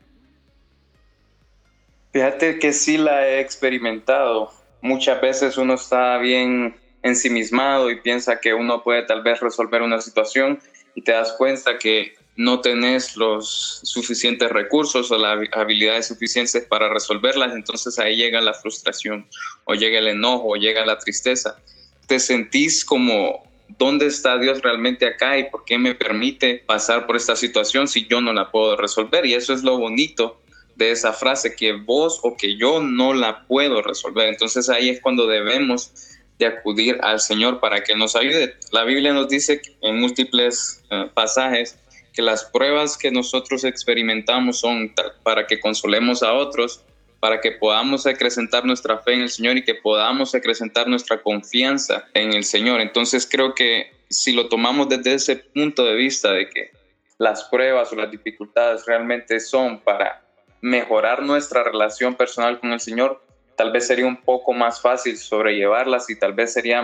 Fíjate 2.13 2.59
que 2.59 2.73
sí 2.73 2.97
la 2.99 3.27
he 3.27 3.41
experimentado. 3.41 4.51
Muchas 4.81 5.21
veces 5.21 5.59
uno 5.59 5.75
está 5.75 6.17
bien 6.19 6.77
ensimismado 7.03 7.91
y 7.91 8.01
piensa 8.01 8.41
que 8.41 8.55
uno 8.55 8.83
puede 8.83 9.03
tal 9.03 9.23
vez 9.23 9.41
resolver 9.41 9.83
una 9.83 10.01
situación 10.01 10.59
y 10.95 11.03
te 11.03 11.13
das 11.13 11.33
cuenta 11.33 11.79
que 11.79 12.15
no 12.37 12.61
tenés 12.61 13.17
los 13.17 13.81
suficientes 13.83 14.51
recursos 14.51 15.11
o 15.11 15.19
las 15.19 15.39
habilidades 15.53 16.09
suficientes 16.09 16.65
para 16.67 16.89
resolverlas, 16.93 17.55
entonces 17.55 17.99
ahí 17.99 18.17
llega 18.17 18.41
la 18.41 18.53
frustración 18.53 19.27
o 19.65 19.75
llega 19.75 19.99
el 19.99 20.09
enojo 20.09 20.51
o 20.51 20.57
llega 20.57 20.85
la 20.85 20.99
tristeza. 20.99 21.59
Te 22.07 22.21
sentís 22.21 22.85
como, 22.85 23.43
¿dónde 23.79 24.07
está 24.07 24.39
Dios 24.39 24.61
realmente 24.63 25.07
acá 25.07 25.39
y 25.39 25.51
por 25.51 25.65
qué 25.65 25.79
me 25.79 25.95
permite 25.95 26.63
pasar 26.67 27.07
por 27.07 27.17
esta 27.17 27.37
situación 27.37 27.89
si 27.89 28.07
yo 28.07 28.21
no 28.21 28.35
la 28.35 28.51
puedo 28.51 28.77
resolver? 28.77 29.25
Y 29.25 29.35
eso 29.35 29.55
es 29.55 29.63
lo 29.63 29.79
bonito 29.79 30.41
de 30.77 30.91
esa 30.91 31.15
frase, 31.15 31.57
que 31.57 31.73
vos 31.73 32.21
o 32.23 32.37
que 32.37 32.59
yo 32.59 32.83
no 32.83 33.15
la 33.15 33.47
puedo 33.47 33.81
resolver. 33.81 34.29
Entonces 34.29 34.69
ahí 34.69 34.91
es 34.91 35.01
cuando 35.01 35.27
debemos 35.27 35.91
de 36.39 36.45
acudir 36.45 36.99
al 37.01 37.19
Señor 37.19 37.61
para 37.61 37.83
que 37.83 37.97
nos 37.97 38.15
ayude. 38.15 38.57
La 38.73 38.85
Biblia 38.85 39.15
nos 39.15 39.29
dice 39.29 39.63
en 39.81 39.99
múltiples 39.99 40.85
eh, 40.91 41.09
pasajes 41.15 41.79
que 42.17 42.23
las 42.23 42.45
pruebas 42.45 42.97
que 42.97 43.11
nosotros 43.11 43.63
experimentamos 43.65 44.59
son 44.59 44.95
para 45.23 45.47
que 45.47 45.61
consolemos 45.61 46.23
a 46.23 46.33
otros, 46.33 46.83
para 47.21 47.43
que 47.43 47.53
podamos 47.53 48.07
acrecentar 48.07 48.65
nuestra 48.65 48.99
fe 48.99 49.13
en 49.13 49.21
el 49.21 49.29
Señor 49.29 49.59
y 49.59 49.65
que 49.65 49.75
podamos 49.75 50.35
acrecentar 50.35 50.89
nuestra 50.89 51.23
confianza 51.23 52.07
en 52.15 52.33
el 52.33 52.45
Señor. 52.45 52.81
Entonces 52.81 53.29
creo 53.31 53.55
que 53.55 53.93
si 54.09 54.33
lo 54.33 54.49
tomamos 54.49 54.89
desde 54.89 55.13
ese 55.13 55.37
punto 55.37 55.85
de 55.85 55.95
vista 55.95 56.33
de 56.33 56.49
que 56.49 56.71
las 57.19 57.45
pruebas 57.45 57.93
o 57.93 57.97
las 57.97 58.11
dificultades 58.11 58.87
realmente 58.87 59.39
son 59.39 59.81
para 59.81 60.23
mejorar 60.63 61.23
nuestra 61.23 61.65
relación 61.65 62.15
personal 62.15 62.61
con 62.61 62.73
el 62.73 62.81
Señor, 62.81 63.23
tal 63.57 63.73
vez 63.73 63.87
sería 63.87 64.07
un 64.07 64.23
poco 64.23 64.55
más 64.55 64.81
fácil 64.81 65.19
sobrellevarlas 65.19 66.09
y 66.09 66.17
tal 66.17 66.33
vez 66.33 66.55
sería 66.55 66.83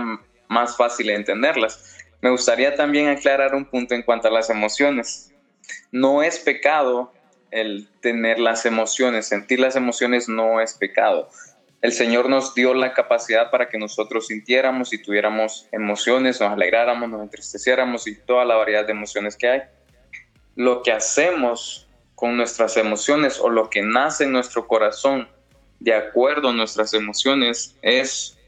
más 0.49 0.77
fácil 0.77 1.09
entenderlas. 1.09 2.02
Me 2.23 2.31
gustaría 2.31 2.77
también 2.77 3.09
aclarar 3.09 3.55
un 3.55 3.65
punto 3.65 3.95
en 3.95 4.03
cuanto 4.03 4.29
a 4.29 4.31
las 4.31 4.49
emociones. 4.49 5.33
No 5.91 6.23
es 6.23 6.39
pecado 6.39 7.13
el 7.51 7.89
tener 8.01 8.39
las 8.39 8.65
emociones, 8.65 9.27
sentir 9.27 9.59
las 9.59 9.75
emociones 9.75 10.29
no 10.29 10.61
es 10.61 10.75
pecado. 10.75 11.29
El 11.83 11.93
Señor 11.93 12.29
nos 12.29 12.55
dio 12.55 12.75
la 12.75 12.95
capacidad 12.95 13.51
para 13.51 13.69
que 13.69 13.77
nosotros 13.77 14.29
sintiéramos 14.29 14.93
y 14.93 15.03
tuviéramos 15.03 15.67
emociones, 15.73 16.41
nos 16.41 16.53
alegráramos, 16.53 17.11
nos 17.11 17.23
entristeciéramos 17.23 18.07
y 18.07 18.15
toda 18.15 18.45
la 18.45 18.55
variedad 18.55 18.87
de 18.87 18.93
emociones 18.93 19.37
que 19.37 19.49
hay. 19.49 19.63
Lo 20.55 20.83
que 20.83 20.93
hacemos 20.93 21.89
con 22.15 22.37
nuestras 22.37 22.77
emociones 22.77 23.41
o 23.41 23.51
lo 23.51 23.69
que 23.69 23.83
nace 23.83 24.25
en 24.25 24.33
nuestro 24.33 24.69
corazón 24.69 25.29
de 25.81 25.93
acuerdo 25.93 26.51
a 26.51 26.53
nuestras 26.53 26.95
emociones 26.95 27.75
es 27.83 28.39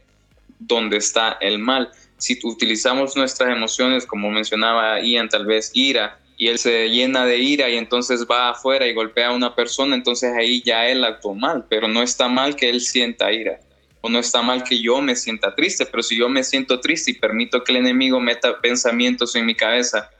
donde 0.60 0.98
está 0.98 1.36
el 1.40 1.58
mal 1.58 1.90
si 2.16 2.38
utilizamos 2.42 3.16
nuestras 3.16 3.50
emociones, 3.50 4.06
como 4.06 4.30
mencionaba 4.30 5.00
Ian, 5.00 5.28
tal 5.28 5.46
vez 5.46 5.70
ira, 5.74 6.18
y 6.36 6.48
él 6.48 6.58
se 6.58 6.88
llena 6.88 7.24
de 7.26 7.38
ira 7.38 7.68
y 7.68 7.76
entonces 7.76 8.26
va 8.28 8.50
afuera 8.50 8.86
y 8.86 8.94
golpea 8.94 9.28
a 9.28 9.34
una 9.34 9.54
persona, 9.54 9.94
entonces 9.94 10.32
ahí 10.36 10.62
ya 10.62 10.88
él 10.88 11.04
actuó 11.04 11.34
mal, 11.34 11.66
pero 11.68 11.86
no 11.86 12.02
está 12.02 12.28
mal 12.28 12.56
que 12.56 12.70
él 12.70 12.80
sienta 12.80 13.32
ira, 13.32 13.60
o 14.00 14.08
no 14.08 14.18
está 14.18 14.42
mal 14.42 14.64
que 14.64 14.80
yo 14.80 15.00
me 15.00 15.16
sienta 15.16 15.54
triste, 15.54 15.86
pero 15.86 16.02
si 16.02 16.18
yo 16.18 16.28
me 16.28 16.42
siento 16.42 16.80
triste 16.80 17.12
y 17.12 17.14
permito 17.14 17.62
que 17.62 17.72
el 17.72 17.78
enemigo 17.78 18.20
meta 18.20 18.60
pensamientos 18.60 19.36
en 19.36 19.46
mi 19.46 19.54
cabeza 19.54 20.10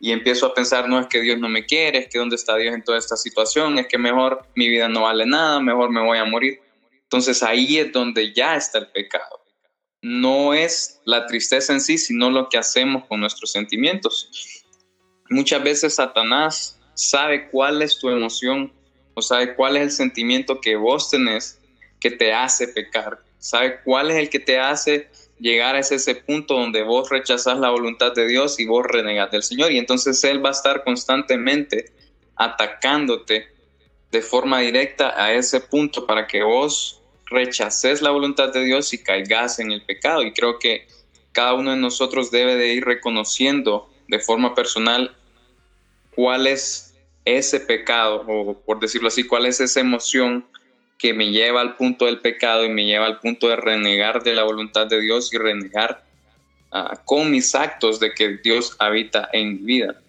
y 0.00 0.12
empiezo 0.12 0.46
a 0.46 0.54
pensar, 0.54 0.88
no 0.88 1.00
es 1.00 1.08
que 1.08 1.20
Dios 1.20 1.38
no 1.38 1.48
me 1.48 1.66
quiere, 1.66 1.98
es 1.98 2.08
que 2.08 2.18
dónde 2.18 2.36
está 2.36 2.56
Dios 2.56 2.74
en 2.74 2.84
toda 2.84 2.98
esta 2.98 3.16
situación, 3.16 3.78
es 3.78 3.88
que 3.88 3.98
mejor 3.98 4.46
mi 4.54 4.68
vida 4.68 4.88
no 4.88 5.02
vale 5.02 5.26
nada, 5.26 5.60
mejor 5.60 5.90
me 5.90 6.00
voy 6.00 6.18
a 6.18 6.24
morir. 6.24 6.60
Entonces 7.02 7.42
ahí 7.42 7.78
es 7.78 7.90
donde 7.90 8.32
ya 8.32 8.54
está 8.54 8.78
el 8.78 8.86
pecado 8.88 9.37
no 10.02 10.54
es 10.54 11.00
la 11.04 11.26
tristeza 11.26 11.72
en 11.72 11.80
sí, 11.80 11.98
sino 11.98 12.30
lo 12.30 12.48
que 12.48 12.58
hacemos 12.58 13.04
con 13.06 13.20
nuestros 13.20 13.52
sentimientos. 13.52 14.64
Muchas 15.30 15.62
veces 15.62 15.94
Satanás 15.96 16.78
sabe 16.94 17.48
cuál 17.48 17.82
es 17.82 17.98
tu 17.98 18.08
emoción 18.08 18.72
o 19.14 19.22
sabe 19.22 19.54
cuál 19.54 19.76
es 19.76 19.82
el 19.82 19.90
sentimiento 19.90 20.60
que 20.60 20.76
vos 20.76 21.10
tenés 21.10 21.60
que 22.00 22.10
te 22.10 22.32
hace 22.32 22.68
pecar, 22.68 23.20
sabe 23.38 23.80
cuál 23.84 24.10
es 24.10 24.16
el 24.16 24.30
que 24.30 24.38
te 24.38 24.58
hace 24.58 25.10
llegar 25.40 25.76
a 25.76 25.80
ese, 25.80 26.14
punto 26.14 26.54
donde 26.54 26.82
vos 26.82 27.10
rechazas 27.10 27.58
la 27.58 27.70
voluntad 27.70 28.12
de 28.12 28.26
Dios 28.26 28.58
y 28.58 28.66
vos 28.66 28.84
renegas 28.86 29.30
del 29.30 29.42
Señor. 29.42 29.72
Y 29.72 29.78
entonces 29.78 30.22
Él 30.24 30.44
va 30.44 30.50
a 30.50 30.52
estar 30.52 30.84
constantemente 30.84 31.92
atacándote 32.36 33.48
de 34.10 34.22
forma 34.22 34.60
directa 34.60 35.22
a 35.22 35.32
ese 35.32 35.60
punto 35.60 36.06
para 36.06 36.26
que 36.26 36.42
vos 36.42 36.97
rechaces 37.30 38.02
la 38.02 38.10
voluntad 38.10 38.52
de 38.52 38.64
Dios 38.64 38.92
y 38.92 38.98
caigas 38.98 39.58
en 39.58 39.72
el 39.72 39.82
pecado. 39.82 40.22
Y 40.22 40.32
creo 40.32 40.58
que 40.58 40.86
cada 41.32 41.54
uno 41.54 41.70
de 41.70 41.76
nosotros 41.76 42.30
debe 42.30 42.56
de 42.56 42.74
ir 42.74 42.84
reconociendo 42.84 43.90
de 44.08 44.18
forma 44.18 44.54
personal 44.54 45.14
cuál 46.14 46.46
es 46.46 46.94
ese 47.24 47.60
pecado, 47.60 48.24
o 48.26 48.58
por 48.60 48.80
decirlo 48.80 49.08
así, 49.08 49.24
cuál 49.24 49.46
es 49.46 49.60
esa 49.60 49.80
emoción 49.80 50.46
que 50.98 51.14
me 51.14 51.30
lleva 51.30 51.60
al 51.60 51.76
punto 51.76 52.06
del 52.06 52.18
pecado 52.18 52.64
y 52.64 52.70
me 52.70 52.84
lleva 52.84 53.06
al 53.06 53.20
punto 53.20 53.48
de 53.48 53.56
renegar 53.56 54.22
de 54.22 54.34
la 54.34 54.42
voluntad 54.42 54.86
de 54.86 55.00
Dios 55.00 55.32
y 55.32 55.38
renegar 55.38 56.04
ah, 56.72 57.00
con 57.04 57.30
mis 57.30 57.54
actos 57.54 58.00
de 58.00 58.12
que 58.12 58.38
Dios 58.38 58.74
habita 58.78 59.28
en 59.32 59.54
mi 59.54 59.58
vida. 59.58 60.00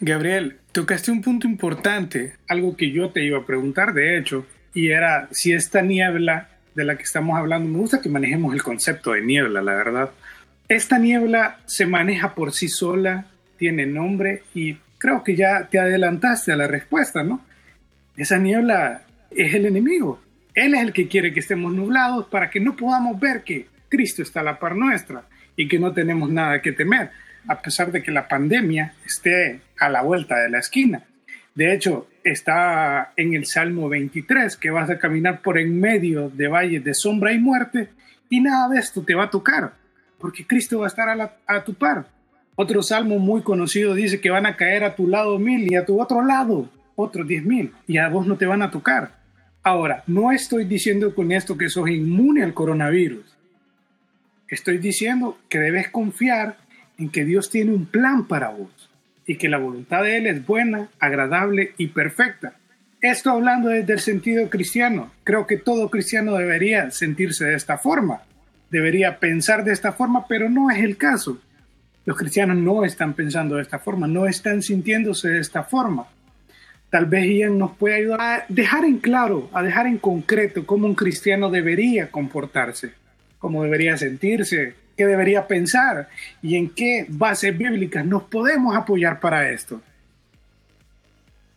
Gabriel, 0.00 0.58
tocaste 0.72 1.10
un 1.10 1.22
punto 1.22 1.46
importante, 1.46 2.36
algo 2.48 2.76
que 2.76 2.90
yo 2.90 3.10
te 3.10 3.24
iba 3.24 3.38
a 3.38 3.46
preguntar, 3.46 3.94
de 3.94 4.18
hecho, 4.18 4.46
y 4.74 4.90
era 4.90 5.28
si 5.30 5.52
esta 5.52 5.82
niebla 5.82 6.48
de 6.74 6.84
la 6.84 6.96
que 6.96 7.02
estamos 7.02 7.38
hablando, 7.38 7.68
me 7.68 7.78
gusta 7.78 8.00
que 8.00 8.08
manejemos 8.08 8.54
el 8.54 8.62
concepto 8.62 9.12
de 9.12 9.22
niebla, 9.22 9.62
la 9.62 9.74
verdad. 9.74 10.10
Esta 10.68 10.98
niebla 10.98 11.58
se 11.66 11.86
maneja 11.86 12.34
por 12.34 12.52
sí 12.52 12.68
sola, 12.68 13.26
tiene 13.58 13.86
nombre 13.86 14.44
y 14.54 14.76
creo 14.98 15.24
que 15.24 15.34
ya 15.34 15.68
te 15.70 15.78
adelantaste 15.78 16.52
a 16.52 16.56
la 16.56 16.68
respuesta, 16.68 17.22
¿no? 17.22 17.44
Esa 18.16 18.38
niebla 18.38 19.02
es 19.30 19.54
el 19.54 19.66
enemigo. 19.66 20.20
Él 20.54 20.74
es 20.74 20.82
el 20.82 20.92
que 20.92 21.08
quiere 21.08 21.32
que 21.32 21.40
estemos 21.40 21.72
nublados 21.72 22.26
para 22.26 22.50
que 22.50 22.60
no 22.60 22.76
podamos 22.76 23.18
ver 23.18 23.42
que 23.42 23.66
Cristo 23.88 24.22
está 24.22 24.40
a 24.40 24.44
la 24.44 24.58
par 24.58 24.76
nuestra 24.76 25.24
y 25.56 25.68
que 25.68 25.78
no 25.78 25.92
tenemos 25.92 26.30
nada 26.30 26.62
que 26.62 26.72
temer, 26.72 27.10
a 27.48 27.60
pesar 27.60 27.90
de 27.92 28.02
que 28.02 28.10
la 28.10 28.28
pandemia 28.28 28.94
esté 29.04 29.60
a 29.78 29.88
la 29.88 30.02
vuelta 30.02 30.38
de 30.38 30.50
la 30.50 30.58
esquina. 30.58 31.02
De 31.54 31.74
hecho, 31.74 32.08
está 32.24 33.12
en 33.16 33.34
el 33.34 33.46
Salmo 33.46 33.88
23, 33.88 34.56
que 34.56 34.70
vas 34.70 34.90
a 34.90 34.98
caminar 34.98 35.42
por 35.42 35.58
en 35.58 35.78
medio 35.78 36.30
de 36.30 36.48
valles 36.48 36.84
de 36.84 36.94
sombra 36.94 37.32
y 37.32 37.38
muerte, 37.38 37.88
y 38.28 38.40
nada 38.40 38.68
de 38.68 38.78
esto 38.78 39.02
te 39.02 39.14
va 39.14 39.24
a 39.24 39.30
tocar, 39.30 39.74
porque 40.18 40.46
Cristo 40.46 40.80
va 40.80 40.86
a 40.86 40.88
estar 40.88 41.08
a, 41.46 41.64
tu 41.64 41.74
par. 41.74 42.06
Otro 42.56 42.82
salmo 42.82 43.18
muy 43.18 43.42
conocido 43.42 43.94
dice 43.94 44.20
que 44.20 44.30
van 44.30 44.46
a 44.46 44.56
caer 44.56 44.84
a 44.84 44.94
tu 44.94 45.08
lado 45.08 45.38
mil 45.38 45.70
y 45.70 45.76
a 45.76 45.84
tu 45.84 46.00
otro 46.00 46.24
lado 46.24 46.68
otros 46.96 47.26
diez 47.26 47.44
mil, 47.44 47.72
y 47.86 47.96
a 47.96 48.08
vos 48.08 48.26
no 48.26 48.36
te 48.36 48.46
van 48.46 48.62
a 48.62 48.70
tocar. 48.70 49.18
Ahora, 49.62 50.04
no 50.06 50.32
estoy 50.32 50.64
diciendo 50.64 51.14
con 51.14 51.32
esto 51.32 51.56
que 51.56 51.68
sos 51.68 51.88
inmune 51.88 52.42
al 52.42 52.54
coronavirus. 52.54 53.24
Estoy 54.48 54.78
diciendo 54.78 55.38
que 55.48 55.58
debes 55.58 55.88
confiar 55.88 56.56
en 56.98 57.08
que 57.10 57.24
Dios 57.24 57.50
tiene 57.50 57.72
un 57.72 57.86
plan 57.86 58.26
para 58.26 58.50
vos 58.50 58.79
y 59.30 59.36
que 59.36 59.48
la 59.48 59.58
voluntad 59.58 60.02
de 60.02 60.16
Él 60.16 60.26
es 60.26 60.44
buena, 60.44 60.88
agradable 60.98 61.72
y 61.78 61.86
perfecta. 61.86 62.54
Esto 63.00 63.30
hablando 63.30 63.68
desde 63.68 63.92
el 63.92 64.00
sentido 64.00 64.50
cristiano. 64.50 65.12
Creo 65.22 65.46
que 65.46 65.56
todo 65.56 65.88
cristiano 65.88 66.34
debería 66.34 66.90
sentirse 66.90 67.44
de 67.44 67.54
esta 67.54 67.78
forma, 67.78 68.22
debería 68.70 69.20
pensar 69.20 69.62
de 69.62 69.72
esta 69.72 69.92
forma, 69.92 70.26
pero 70.26 70.50
no 70.50 70.68
es 70.68 70.78
el 70.82 70.96
caso. 70.96 71.40
Los 72.04 72.16
cristianos 72.16 72.56
no 72.56 72.84
están 72.84 73.14
pensando 73.14 73.54
de 73.54 73.62
esta 73.62 73.78
forma, 73.78 74.08
no 74.08 74.26
están 74.26 74.62
sintiéndose 74.62 75.28
de 75.28 75.38
esta 75.38 75.62
forma. 75.62 76.08
Tal 76.90 77.06
vez 77.06 77.24
Ian 77.26 77.56
nos 77.56 77.76
puede 77.76 77.94
ayudar 77.94 78.20
a 78.20 78.44
dejar 78.48 78.84
en 78.84 78.98
claro, 78.98 79.48
a 79.52 79.62
dejar 79.62 79.86
en 79.86 79.98
concreto 79.98 80.66
cómo 80.66 80.88
un 80.88 80.96
cristiano 80.96 81.50
debería 81.50 82.10
comportarse, 82.10 82.94
cómo 83.38 83.62
debería 83.62 83.96
sentirse, 83.96 84.74
debería 85.06 85.46
pensar 85.46 86.08
y 86.42 86.56
en 86.56 86.70
qué 86.70 87.06
bases 87.08 87.56
bíblicas 87.56 88.04
nos 88.04 88.24
podemos 88.24 88.76
apoyar 88.76 89.20
para 89.20 89.50
esto. 89.50 89.80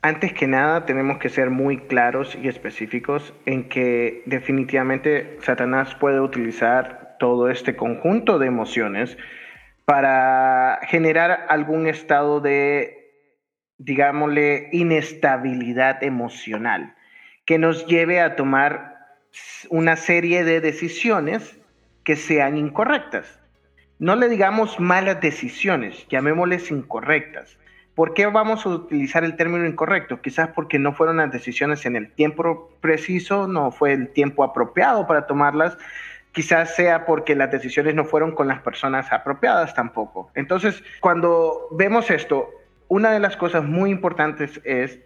Antes 0.01 0.33
que 0.33 0.47
nada, 0.47 0.85
tenemos 0.85 1.17
que 1.17 1.29
ser 1.29 1.49
muy 1.49 1.77
claros 1.77 2.37
y 2.41 2.49
específicos 2.49 3.33
en 3.45 3.69
que 3.69 4.21
definitivamente 4.25 5.37
Satanás 5.41 5.95
puede 5.95 6.19
utilizar 6.19 7.15
todo 7.19 7.49
este 7.49 7.77
conjunto 7.77 8.37
de 8.37 8.47
emociones 8.47 9.17
para 9.85 10.79
generar 10.87 11.45
algún 11.47 11.87
estado 11.87 12.41
de, 12.41 13.13
digámosle, 13.77 14.67
inestabilidad 14.73 16.03
emocional 16.03 16.95
que 17.45 17.57
nos 17.57 17.85
lleve 17.87 18.21
a 18.21 18.35
tomar 18.35 18.97
una 19.69 19.95
serie 19.95 20.43
de 20.43 20.61
decisiones 20.61 21.57
que 22.03 22.15
sean 22.15 22.57
incorrectas. 22.57 23.39
No 23.99 24.15
le 24.15 24.27
digamos 24.27 24.79
malas 24.79 25.21
decisiones, 25.21 26.05
llamémosles 26.09 26.71
incorrectas. 26.71 27.57
¿Por 27.95 28.13
qué 28.13 28.25
vamos 28.25 28.65
a 28.65 28.69
utilizar 28.69 29.23
el 29.23 29.35
término 29.35 29.67
incorrecto? 29.67 30.19
Quizás 30.19 30.49
porque 30.49 30.79
no 30.79 30.93
fueron 30.93 31.17
las 31.17 31.31
decisiones 31.31 31.85
en 31.85 31.95
el 31.95 32.11
tiempo 32.11 32.71
preciso, 32.81 33.47
no 33.47 33.71
fue 33.71 33.93
el 33.93 34.09
tiempo 34.09 34.43
apropiado 34.43 35.05
para 35.05 35.27
tomarlas, 35.27 35.77
quizás 36.31 36.75
sea 36.75 37.05
porque 37.05 37.35
las 37.35 37.51
decisiones 37.51 37.93
no 37.93 38.03
fueron 38.03 38.33
con 38.33 38.47
las 38.47 38.61
personas 38.61 39.11
apropiadas 39.11 39.75
tampoco. 39.75 40.31
Entonces, 40.33 40.83
cuando 40.99 41.67
vemos 41.71 42.09
esto, 42.09 42.49
una 42.87 43.11
de 43.11 43.19
las 43.19 43.37
cosas 43.37 43.63
muy 43.63 43.91
importantes 43.91 44.59
es 44.63 44.99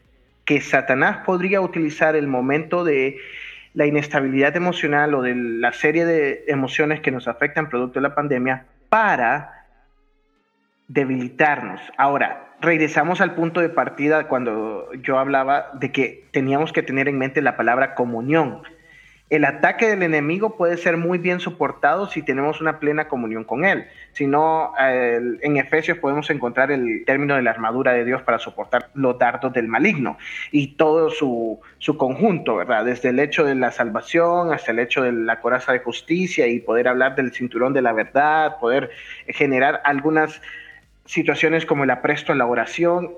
que 0.45 0.61
Satanás 0.61 1.17
podría 1.25 1.59
utilizar 1.59 2.15
el 2.15 2.27
momento 2.27 2.85
de 2.85 3.17
la 3.77 3.85
inestabilidad 3.85 4.55
emocional 4.55 5.13
o 5.13 5.21
de 5.21 5.35
la 5.35 5.71
serie 5.71 6.03
de 6.03 6.45
emociones 6.47 6.99
que 6.99 7.11
nos 7.11 7.27
afectan 7.27 7.69
producto 7.69 7.99
de 7.99 8.09
la 8.09 8.15
pandemia 8.15 8.65
para 8.89 9.67
debilitarnos. 10.87 11.79
Ahora, 11.95 12.55
regresamos 12.59 13.21
al 13.21 13.35
punto 13.35 13.61
de 13.61 13.69
partida 13.69 14.27
cuando 14.27 14.91
yo 14.93 15.19
hablaba 15.19 15.69
de 15.73 15.91
que 15.91 16.25
teníamos 16.31 16.73
que 16.73 16.81
tener 16.81 17.07
en 17.07 17.19
mente 17.19 17.43
la 17.43 17.55
palabra 17.55 17.93
comunión. 17.93 18.63
El 19.29 19.43
ataque 19.43 19.87
del 19.87 20.03
enemigo 20.03 20.55
puede 20.55 20.77
ser 20.77 20.95
muy 20.95 21.17
bien 21.17 21.41
soportado 21.41 22.07
si 22.07 22.21
tenemos 22.21 22.61
una 22.61 22.79
plena 22.79 23.09
comunión 23.09 23.43
con 23.43 23.65
él. 23.65 23.87
Si 24.13 24.25
no, 24.25 24.71
en 24.79 25.57
Efesios 25.57 25.97
podemos 25.97 26.29
encontrar 26.29 26.71
el 26.71 27.03
término 27.05 27.35
de 27.35 27.41
la 27.41 27.51
armadura 27.51 27.91
de 27.91 28.05
Dios 28.05 28.21
para 28.21 28.39
soportar 28.39 28.89
los 28.93 29.19
dardos 29.19 29.51
del 29.51 29.67
maligno 29.67 30.17
y 30.51 30.75
todo 30.75 31.09
su, 31.09 31.59
su 31.77 31.97
conjunto, 31.97 32.55
¿verdad? 32.55 32.85
Desde 32.85 33.09
el 33.09 33.19
hecho 33.19 33.43
de 33.43 33.55
la 33.55 33.71
salvación 33.71 34.53
hasta 34.53 34.71
el 34.71 34.79
hecho 34.79 35.03
de 35.03 35.11
la 35.11 35.41
coraza 35.41 35.73
de 35.73 35.79
justicia 35.79 36.47
y 36.47 36.61
poder 36.61 36.87
hablar 36.87 37.15
del 37.15 37.33
cinturón 37.33 37.73
de 37.73 37.81
la 37.81 37.91
verdad, 37.91 38.59
poder 38.61 38.91
generar 39.27 39.81
algunas 39.83 40.41
situaciones 41.03 41.65
como 41.65 41.83
el 41.83 41.89
apresto 41.89 42.31
a 42.31 42.35
la 42.35 42.45
oración. 42.45 43.11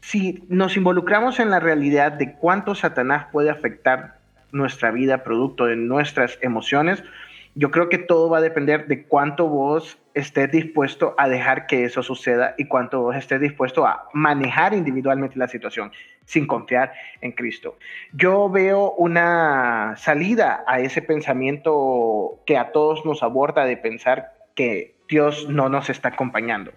Si 0.00 0.42
nos 0.48 0.78
involucramos 0.78 1.38
en 1.38 1.50
la 1.50 1.60
realidad 1.60 2.12
de 2.12 2.32
cuánto 2.32 2.74
Satanás 2.74 3.26
puede 3.30 3.50
afectar 3.50 4.23
nuestra 4.54 4.90
vida 4.90 5.24
producto 5.24 5.66
de 5.66 5.76
nuestras 5.76 6.38
emociones, 6.40 7.02
yo 7.56 7.70
creo 7.70 7.88
que 7.88 7.98
todo 7.98 8.28
va 8.28 8.38
a 8.38 8.40
depender 8.40 8.88
de 8.88 9.04
cuánto 9.04 9.48
vos 9.48 9.98
estés 10.14 10.50
dispuesto 10.50 11.14
a 11.18 11.28
dejar 11.28 11.66
que 11.66 11.84
eso 11.84 12.02
suceda 12.02 12.54
y 12.58 12.66
cuánto 12.66 13.00
vos 13.00 13.16
estés 13.16 13.40
dispuesto 13.40 13.86
a 13.86 14.08
manejar 14.12 14.74
individualmente 14.74 15.38
la 15.38 15.46
situación 15.46 15.92
sin 16.24 16.46
confiar 16.46 16.92
en 17.20 17.32
Cristo. 17.32 17.76
Yo 18.12 18.48
veo 18.48 18.92
una 18.92 19.94
salida 19.96 20.64
a 20.66 20.80
ese 20.80 21.02
pensamiento 21.02 22.40
que 22.46 22.56
a 22.56 22.72
todos 22.72 23.04
nos 23.04 23.22
aborda 23.22 23.64
de 23.64 23.76
pensar 23.76 24.32
que 24.54 24.94
Dios 25.08 25.48
no 25.48 25.68
nos 25.68 25.90
está 25.90 26.08
acompañando, 26.08 26.72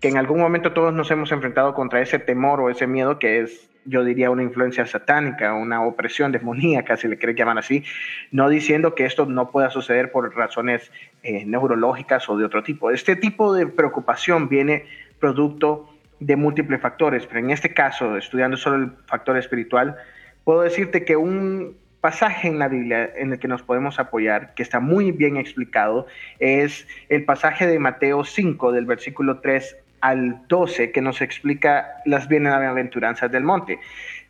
que 0.00 0.08
en 0.08 0.16
algún 0.16 0.40
momento 0.40 0.72
todos 0.72 0.92
nos 0.92 1.10
hemos 1.10 1.30
enfrentado 1.32 1.74
contra 1.74 2.00
ese 2.00 2.18
temor 2.18 2.60
o 2.60 2.70
ese 2.70 2.86
miedo 2.86 3.18
que 3.18 3.40
es 3.40 3.70
yo 3.88 4.04
diría 4.04 4.30
una 4.30 4.42
influencia 4.42 4.86
satánica, 4.86 5.54
una 5.54 5.84
opresión 5.84 6.30
demoníaca, 6.30 6.96
si 6.96 7.08
le 7.08 7.16
quiere 7.16 7.34
llamar 7.34 7.58
así, 7.58 7.84
no 8.30 8.48
diciendo 8.48 8.94
que 8.94 9.06
esto 9.06 9.26
no 9.26 9.50
pueda 9.50 9.70
suceder 9.70 10.12
por 10.12 10.34
razones 10.36 10.92
eh, 11.22 11.44
neurológicas 11.46 12.28
o 12.28 12.36
de 12.36 12.44
otro 12.44 12.62
tipo. 12.62 12.90
Este 12.90 13.16
tipo 13.16 13.54
de 13.54 13.66
preocupación 13.66 14.48
viene 14.48 14.84
producto 15.18 15.88
de 16.20 16.36
múltiples 16.36 16.80
factores, 16.80 17.26
pero 17.26 17.40
en 17.40 17.50
este 17.50 17.72
caso, 17.72 18.16
estudiando 18.16 18.56
solo 18.56 18.76
el 18.76 18.92
factor 19.06 19.36
espiritual, 19.36 19.96
puedo 20.44 20.62
decirte 20.62 21.04
que 21.04 21.16
un 21.16 21.76
pasaje 22.00 22.48
en 22.48 22.58
la 22.58 22.68
Biblia 22.68 23.10
en 23.16 23.32
el 23.32 23.38
que 23.38 23.48
nos 23.48 23.62
podemos 23.62 23.98
apoyar, 23.98 24.54
que 24.54 24.62
está 24.62 24.80
muy 24.80 25.12
bien 25.12 25.36
explicado, 25.36 26.06
es 26.38 26.86
el 27.08 27.24
pasaje 27.24 27.66
de 27.66 27.78
Mateo 27.78 28.24
5, 28.24 28.72
del 28.72 28.86
versículo 28.86 29.40
3 29.40 29.76
al 30.00 30.46
12 30.48 30.92
que 30.92 31.00
nos 31.00 31.20
explica 31.20 31.86
las 32.04 32.28
bienaventuranzas 32.28 33.30
del 33.30 33.44
monte. 33.44 33.78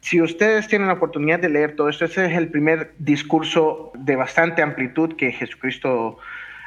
Si 0.00 0.20
ustedes 0.22 0.68
tienen 0.68 0.88
la 0.88 0.94
oportunidad 0.94 1.40
de 1.40 1.48
leer 1.48 1.74
todo 1.74 1.88
esto, 1.88 2.04
ese 2.04 2.26
es 2.26 2.37
el 2.37 2.48
primer 2.48 2.92
discurso 2.98 3.92
de 3.94 4.16
bastante 4.16 4.62
amplitud 4.62 5.16
que 5.16 5.33
Jesucristo 5.33 6.18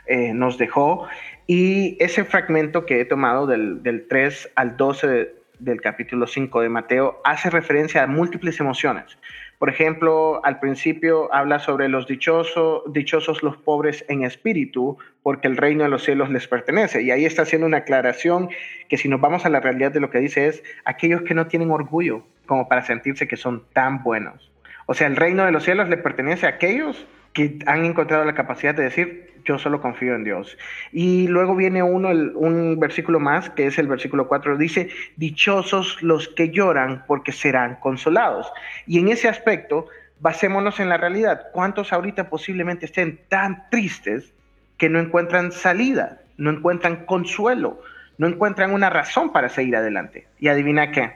eh, 0.08 0.34
nos 0.34 0.58
dejó 0.58 1.08
y 1.48 1.98
ese 2.00 2.24
fragmento 2.26 2.86
que 2.86 3.02
he 3.02 3.06
tomado 3.06 3.48
del, 3.48 3.84
del 3.84 4.08
3 4.08 4.52
al 4.56 4.78
12 4.78 5.34
del 5.60 5.82
capítulo 5.82 6.28
5 6.28 6.62
de 6.62 6.70
Mateo 6.70 7.22
hace 7.24 7.50
referencia 7.50 8.04
a 8.04 8.08
múltiples 8.08 8.60
emociones. 8.60 9.18
Por 9.62 9.70
ejemplo, 9.70 10.44
al 10.44 10.60
principio 10.60 11.32
habla 11.32 11.60
sobre 11.60 11.88
los 11.88 12.08
dichosos, 12.08 12.82
dichosos 12.92 13.44
los 13.44 13.58
pobres 13.58 14.04
en 14.10 14.24
espíritu, 14.24 14.98
porque 15.22 15.48
el 15.48 15.56
reino 15.56 15.84
de 15.84 15.90
los 15.92 16.04
cielos 16.04 16.32
les 16.32 16.48
pertenece. 16.48 17.04
Y 17.04 17.12
ahí 17.12 17.26
está 17.26 17.44
haciendo 17.44 17.68
una 17.68 17.78
aclaración 17.78 18.50
que 18.90 18.98
si 18.98 19.08
nos 19.08 19.22
vamos 19.22 19.46
a 19.46 19.50
la 19.50 19.60
realidad 19.60 19.92
de 19.92 20.00
lo 20.00 20.10
que 20.10 20.18
dice 20.18 20.48
es 20.48 20.64
aquellos 20.84 21.22
que 21.22 21.36
no 21.36 21.46
tienen 21.46 21.70
orgullo 21.70 22.24
como 22.48 22.68
para 22.68 22.84
sentirse 22.84 23.28
que 23.28 23.38
son 23.38 23.64
tan 23.72 24.02
buenos. 24.02 24.52
O 24.88 24.96
sea, 24.96 25.06
el 25.06 25.16
reino 25.16 25.46
de 25.46 25.52
los 25.52 25.64
cielos 25.64 25.90
le 25.90 25.98
pertenece 25.98 26.48
a 26.48 26.50
aquellos 26.50 27.06
que 27.34 27.60
han 27.68 27.86
encontrado 27.86 28.26
la 28.26 28.34
capacidad 28.34 28.74
de 28.74 28.86
decir, 28.86 29.31
yo 29.46 29.58
solo 29.58 29.82
confío 29.82 30.16
en 30.16 30.24
Dios. 30.24 30.58
Y 30.92 31.28
luego 31.28 31.56
viene 31.56 31.84
uno, 31.84 32.10
un 32.10 32.80
versículo 32.80 33.20
más, 33.20 33.50
que 33.50 33.68
es 33.68 33.78
el 33.78 33.88
versículo 33.88 34.28
4, 34.28 34.58
dice, 34.58 34.90
dichosos 35.16 36.02
los 36.02 36.28
que 36.30 36.50
lloran 36.50 37.04
porque 37.08 37.32
serán 37.32 37.76
consolados. 37.76 38.52
Y 38.88 39.00
en 39.00 39.10
ese 39.10 39.28
aspecto, 39.28 39.88
basémonos 40.20 40.80
en 40.80 40.90
la 40.90 40.98
realidad. 40.98 41.48
¿Cuántos 41.52 41.92
ahorita 41.92 42.30
posiblemente 42.30 42.86
estén 42.86 43.20
tan 43.28 43.70
tristes 43.70 44.34
que 44.78 44.90
no 44.90 45.00
encuentran 45.00 45.52
salida, 45.52 46.22
no 46.38 46.52
encuentran 46.52 47.06
consuelo, 47.06 47.82
no 48.18 48.28
encuentran 48.28 48.74
una 48.74 48.90
razón 48.90 49.32
para 49.32 49.50
seguir 49.50 49.76
adelante? 49.76 50.28
Y 50.40 50.48
adivina 50.48 50.92
qué, 50.92 51.14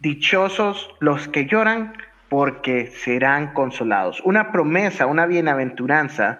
dichosos 0.00 0.90
los 1.00 1.28
que 1.28 1.46
lloran 1.46 1.94
porque 2.28 2.86
serán 2.86 3.52
consolados. 3.52 4.20
Una 4.24 4.52
promesa, 4.52 5.06
una 5.06 5.26
bienaventuranza 5.26 6.38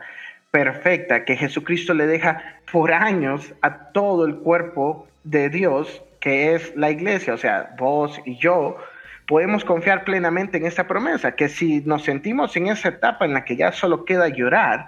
perfecta 0.50 1.24
que 1.24 1.36
Jesucristo 1.36 1.94
le 1.94 2.06
deja 2.06 2.42
por 2.72 2.92
años 2.92 3.54
a 3.62 3.90
todo 3.92 4.24
el 4.24 4.36
cuerpo 4.36 5.06
de 5.24 5.48
Dios, 5.48 6.02
que 6.20 6.54
es 6.54 6.74
la 6.76 6.90
iglesia, 6.90 7.34
o 7.34 7.38
sea, 7.38 7.74
vos 7.78 8.20
y 8.24 8.36
yo, 8.36 8.76
podemos 9.26 9.64
confiar 9.64 10.04
plenamente 10.04 10.58
en 10.58 10.66
esta 10.66 10.86
promesa, 10.88 11.32
que 11.32 11.48
si 11.48 11.80
nos 11.82 12.04
sentimos 12.04 12.56
en 12.56 12.66
esa 12.66 12.88
etapa 12.88 13.24
en 13.24 13.34
la 13.34 13.44
que 13.44 13.56
ya 13.56 13.72
solo 13.72 14.04
queda 14.04 14.28
llorar, 14.28 14.86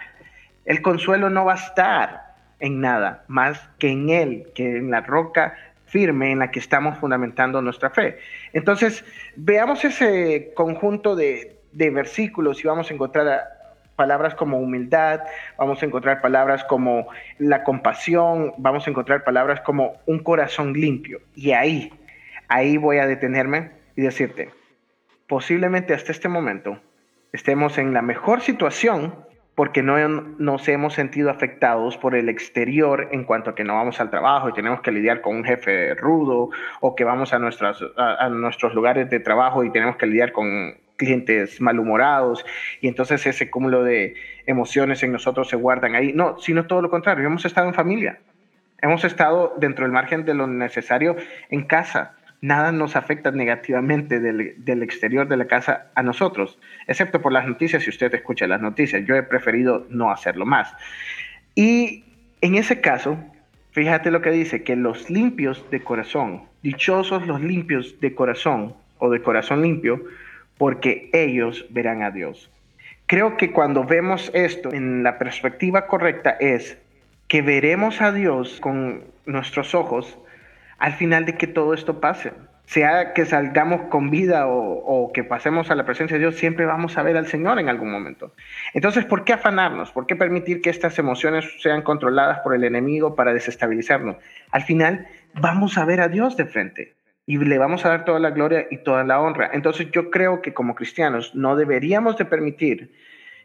el 0.64 0.82
consuelo 0.82 1.30
no 1.30 1.44
va 1.44 1.52
a 1.52 1.56
estar 1.56 2.22
en 2.60 2.80
nada 2.80 3.24
más 3.28 3.60
que 3.78 3.90
en 3.90 4.10
Él, 4.10 4.46
que 4.54 4.76
en 4.76 4.90
la 4.90 5.00
roca 5.00 5.54
firme 5.86 6.32
en 6.32 6.38
la 6.38 6.50
que 6.50 6.58
estamos 6.58 6.98
fundamentando 6.98 7.60
nuestra 7.60 7.90
fe. 7.90 8.18
Entonces, 8.52 9.04
veamos 9.36 9.84
ese 9.84 10.52
conjunto 10.54 11.14
de, 11.14 11.56
de 11.72 11.90
versículos 11.90 12.64
y 12.64 12.66
vamos 12.66 12.90
a 12.90 12.94
encontrar 12.94 13.61
palabras 13.96 14.34
como 14.34 14.58
humildad, 14.58 15.20
vamos 15.58 15.82
a 15.82 15.86
encontrar 15.86 16.20
palabras 16.20 16.64
como 16.64 17.08
la 17.38 17.64
compasión, 17.64 18.52
vamos 18.58 18.86
a 18.86 18.90
encontrar 18.90 19.24
palabras 19.24 19.60
como 19.60 20.00
un 20.06 20.18
corazón 20.20 20.72
limpio. 20.72 21.20
Y 21.34 21.52
ahí, 21.52 21.92
ahí 22.48 22.76
voy 22.76 22.98
a 22.98 23.06
detenerme 23.06 23.70
y 23.96 24.02
decirte, 24.02 24.50
posiblemente 25.26 25.94
hasta 25.94 26.12
este 26.12 26.28
momento 26.28 26.78
estemos 27.32 27.78
en 27.78 27.94
la 27.94 28.02
mejor 28.02 28.40
situación 28.40 29.14
porque 29.54 29.82
no 29.82 30.08
nos 30.08 30.66
hemos 30.68 30.94
sentido 30.94 31.30
afectados 31.30 31.98
por 31.98 32.14
el 32.14 32.28
exterior 32.28 33.08
en 33.12 33.24
cuanto 33.24 33.50
a 33.50 33.54
que 33.54 33.64
no 33.64 33.74
vamos 33.74 34.00
al 34.00 34.10
trabajo 34.10 34.48
y 34.48 34.52
tenemos 34.54 34.80
que 34.80 34.90
lidiar 34.90 35.20
con 35.20 35.36
un 35.36 35.44
jefe 35.44 35.94
rudo 35.94 36.50
o 36.80 36.94
que 36.94 37.04
vamos 37.04 37.34
a, 37.34 37.36
a, 37.36 38.28
nuestros 38.30 38.74
lugares 38.74 39.10
de 39.10 39.20
trabajo 39.20 39.62
y 39.62 39.70
tenemos 39.70 39.96
que 39.96 40.06
lidiar 40.06 40.32
con 40.32 40.74
clientes 41.02 41.60
malhumorados 41.60 42.46
y 42.80 42.86
entonces 42.86 43.26
ese 43.26 43.50
cúmulo 43.50 43.82
de 43.82 44.14
emociones 44.46 45.02
en 45.02 45.10
nosotros 45.10 45.48
se 45.48 45.56
guardan 45.56 45.96
ahí. 45.96 46.12
No, 46.12 46.38
sino 46.38 46.66
todo 46.66 46.80
lo 46.80 46.90
contrario, 46.90 47.26
hemos 47.26 47.44
estado 47.44 47.66
en 47.66 47.74
familia, 47.74 48.20
hemos 48.80 49.04
estado 49.04 49.54
dentro 49.58 49.84
del 49.84 49.90
margen 49.90 50.24
de 50.24 50.34
lo 50.34 50.46
necesario 50.46 51.16
en 51.50 51.64
casa, 51.64 52.14
nada 52.40 52.70
nos 52.70 52.94
afecta 52.94 53.32
negativamente 53.32 54.20
del, 54.20 54.82
exterior 54.82 55.26
de 55.26 55.36
la 55.36 55.46
casa 55.46 55.90
a 55.96 56.04
nosotros, 56.04 56.60
excepto 56.86 57.20
por 57.20 57.32
las 57.32 57.48
noticias, 57.48 57.82
si 57.82 57.90
usted 57.90 58.14
escucha 58.14 58.46
las 58.46 58.60
noticias. 58.60 59.04
Yo 59.04 59.16
he 59.16 59.24
preferido 59.24 59.86
no 59.90 60.12
hacerlo 60.12 60.46
más. 60.46 60.72
Y 61.56 62.04
en 62.42 62.54
ese 62.54 62.80
caso, 62.80 63.18
fíjate 63.72 64.12
lo 64.12 64.22
que 64.22 64.30
dice, 64.30 64.62
que 64.62 64.76
los 64.76 65.10
limpios 65.10 65.68
de 65.72 65.82
corazón, 65.82 66.44
dichosos 66.62 67.26
los 67.26 67.40
limpios 67.40 67.98
de 68.00 68.14
corazón 68.14 68.74
o 68.98 69.10
de 69.10 69.20
corazón 69.20 69.62
limpio, 69.62 70.00
porque 70.62 71.10
ellos 71.12 71.66
verán 71.70 72.04
a 72.04 72.12
Dios. 72.12 72.48
Creo 73.06 73.36
que 73.36 73.50
cuando 73.50 73.82
vemos 73.82 74.30
esto 74.32 74.72
en 74.72 75.02
la 75.02 75.18
perspectiva 75.18 75.88
correcta 75.88 76.36
es 76.38 76.78
que 77.26 77.42
veremos 77.42 78.00
a 78.00 78.12
Dios 78.12 78.60
con 78.60 79.02
nuestros 79.26 79.74
ojos 79.74 80.16
al 80.78 80.92
final 80.92 81.24
de 81.24 81.34
que 81.34 81.48
todo 81.48 81.74
esto 81.74 82.00
pase. 82.00 82.32
Sea 82.64 83.12
que 83.12 83.24
salgamos 83.26 83.88
con 83.88 84.08
vida 84.08 84.46
o, 84.46 85.10
que 85.12 85.24
pasemos 85.24 85.68
a 85.72 85.74
la 85.74 85.84
presencia 85.84 86.14
de 86.16 86.20
Dios, 86.20 86.36
siempre 86.36 86.64
vamos 86.64 86.96
a 86.96 87.02
ver 87.02 87.16
al 87.16 87.26
Señor 87.26 87.58
en 87.58 87.68
algún 87.68 87.90
momento. 87.90 88.32
Entonces, 88.72 89.04
¿por 89.04 89.24
qué 89.24 89.32
afanarnos? 89.32 89.90
¿Por 89.90 90.06
qué 90.06 90.14
permitir 90.14 90.62
que 90.62 90.70
estas 90.70 90.96
emociones 90.96 91.44
sean 91.60 91.82
controladas 91.82 92.38
por 92.38 92.54
el 92.54 92.62
enemigo 92.62 93.16
para 93.16 93.34
desestabilizarnos? 93.34 94.14
Al 94.52 94.62
final, 94.62 95.08
vamos 95.34 95.76
a 95.76 95.84
ver 95.84 96.00
a 96.00 96.06
Dios 96.06 96.36
de 96.36 96.44
frente 96.44 97.01
y 97.26 97.38
le 97.38 97.58
vamos 97.58 97.84
a 97.84 97.90
dar 97.90 98.04
toda 98.04 98.18
la 98.18 98.30
gloria 98.30 98.66
y 98.70 98.78
toda 98.78 99.04
la 99.04 99.20
honra. 99.20 99.50
Entonces, 99.52 99.90
yo 99.92 100.10
creo 100.10 100.42
que 100.42 100.52
como 100.52 100.74
cristianos 100.74 101.34
no 101.34 101.56
deberíamos 101.56 102.16
de 102.16 102.24
permitir 102.24 102.92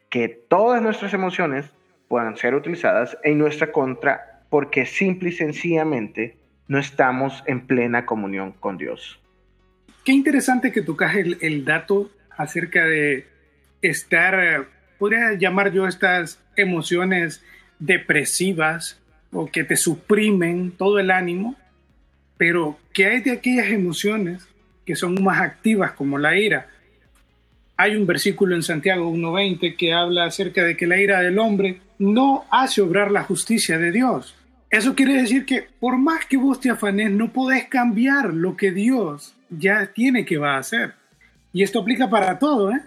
que 0.10 0.30
todas 0.30 0.82
nuestras 0.82 1.14
emociones 1.14 1.66
puedan 2.08 2.38
ser 2.38 2.56
utilizadas 2.56 3.18
en 3.24 3.38
nuestra 3.38 3.72
contra 3.72 4.42
porque 4.50 4.86
simple 4.86 5.30
y 5.30 5.34
sencillamente 5.34 6.38
no 6.68 6.80
estamos 6.80 7.44
en 7.46 7.68
plena 7.68 8.06
comunión 8.06 8.54
con 8.54 8.78
Dios. 8.78 9.20
Qué 10.04 10.14
interesante 10.14 10.72
que 10.72 10.82
tocas 10.82 11.16
el, 11.16 11.38
el 11.42 11.66
dato 11.66 12.10
acerca 12.38 12.86
de 12.86 13.26
estar, 13.82 14.68
podría 14.98 15.34
llamar 15.34 15.72
yo 15.72 15.88
estas 15.88 16.42
emociones 16.56 17.44
depresivas 17.80 19.02
o 19.32 19.48
que 19.48 19.64
te 19.64 19.76
suprimen 19.76 20.72
todo 20.72 21.00
el 21.00 21.12
ánimo, 21.12 21.56
pero 22.38 22.78
que 22.94 23.06
hay 23.06 23.22
de 23.22 23.32
aquellas 23.32 23.68
emociones 23.68 24.48
que 24.86 24.96
son 24.96 25.22
más 25.24 25.42
activas 25.42 25.92
como 25.92 26.18
la 26.18 26.38
ira. 26.38 26.68
Hay 27.76 27.96
un 27.96 28.08
versículo 28.08 28.56
en 28.56 28.64
Santiago 28.64 29.12
1.20 29.12 29.76
que 29.76 29.94
habla 29.94 30.26
acerca 30.26 30.64
de 30.64 30.78
que 30.78 30.88
la 30.88 30.98
ira 31.00 31.22
del 31.22 31.38
hombre 31.40 31.82
no 32.00 32.46
hace 32.50 32.82
obrar 32.82 33.12
la 33.12 33.24
justicia 33.24 33.78
de 33.78 33.92
Dios. 33.92 34.36
Eso 34.70 34.96
quiere 34.96 35.14
decir 35.14 35.46
que 35.46 35.68
por 35.80 35.98
más 35.98 36.26
que 36.26 36.38
vos 36.38 36.60
te 36.60 36.70
afanes, 36.70 37.12
no 37.12 37.32
podés 37.32 37.66
cambiar 37.66 38.34
lo 38.34 38.58
que 38.58 38.72
Dios 38.72 39.36
ya 39.50 39.88
tiene 39.94 40.26
que 40.26 40.38
va 40.38 40.56
a 40.56 40.60
hacer. 40.60 40.94
Y 41.54 41.64
esto 41.64 41.80
aplica 41.80 42.10
para 42.10 42.38
todo. 42.38 42.72
¿eh? 42.72 42.82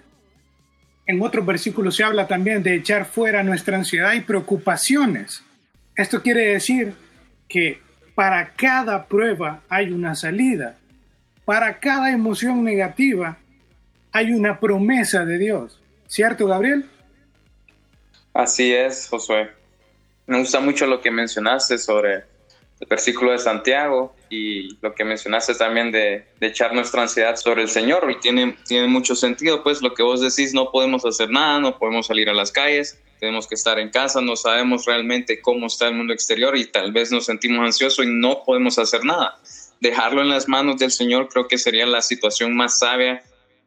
En 1.07 1.23
otros 1.23 1.45
versículos 1.47 1.97
se 1.97 2.05
habla 2.05 2.27
también 2.27 2.63
de 2.63 2.75
echar 2.75 3.07
fuera 3.07 3.43
nuestra 3.43 3.77
ansiedad 3.77 4.13
y 4.13 4.21
preocupaciones. 4.21 5.43
Esto 5.97 6.23
quiere 6.23 6.53
decir 6.53 6.95
que 7.49 7.81
para 8.21 8.53
cada 8.55 9.07
prueba 9.07 9.63
hay 9.71 9.93
una 9.93 10.15
salida. 10.15 10.77
Para 11.47 11.81
cada 11.81 12.13
emoción 12.13 12.63
negativa 12.63 13.39
hay 14.13 14.33
una 14.33 14.61
promesa 14.61 15.25
de 15.25 15.39
Dios. 15.39 15.81
¿Cierto, 16.07 16.47
Gabriel? 16.47 16.85
Así 18.35 18.75
es, 18.75 19.09
Josué 19.09 19.61
me 20.31 20.39
gusta 20.39 20.61
mucho 20.61 20.87
lo 20.87 21.01
que 21.01 21.11
mencionaste 21.11 21.77
sobre 21.77 22.23
el 22.81 22.87
versículo 22.87 23.33
de 23.33 23.39
Santiago 23.39 24.15
y 24.31 24.77
lo 24.81 24.95
que 24.95 25.05
mencionaste 25.05 25.55
también 25.55 25.93
de, 25.93 26.25
echar 26.41 26.75
nuestra 26.75 27.03
ansiedad 27.03 27.37
sobre 27.37 27.63
el 27.63 27.69
Señor 27.69 28.11
y 28.11 28.19
tiene, 28.21 28.57
tiene 28.67 28.89
mucho 28.89 29.15
sentido, 29.15 29.63
pues 29.63 29.83
lo 29.83 29.93
que 29.93 30.03
vos 30.03 30.21
decís, 30.21 30.55
no 30.55 30.71
podemos 30.71 31.05
hacer 31.05 31.31
nada, 31.31 31.61
no 31.61 31.79
podemos 31.79 32.07
salir 32.07 32.31
a 32.31 32.35
las 32.35 32.51
calles, 32.51 32.99
tenemos 33.21 33.47
que 33.47 33.55
estar 33.55 33.79
en 33.79 33.91
casa, 33.91 34.23
no 34.23 34.35
sabemos 34.35 34.87
realmente 34.87 35.43
cómo 35.43 35.67
está 35.67 35.89
el 35.89 35.95
mundo 35.95 36.15
exterior 36.15 36.57
y 36.57 36.65
tal 36.65 36.91
vez 36.91 37.13
nos 37.13 37.27
sentimos 37.27 37.65
ansiosos 37.65 38.07
y 38.07 38.09
no 38.09 38.43
podemos 38.45 38.79
hacer 38.79 39.05
nada. 39.05 39.39
Dejarlo 39.81 40.23
en 40.23 40.31
las 40.31 40.49
manos 40.49 40.79
del 40.79 40.91
Señor 40.91 41.29
creo 41.29 41.47
que 41.47 41.59
sería 41.59 41.85
la 41.85 42.01
situación 42.01 42.57
más 42.57 42.79
sabia 42.79 43.23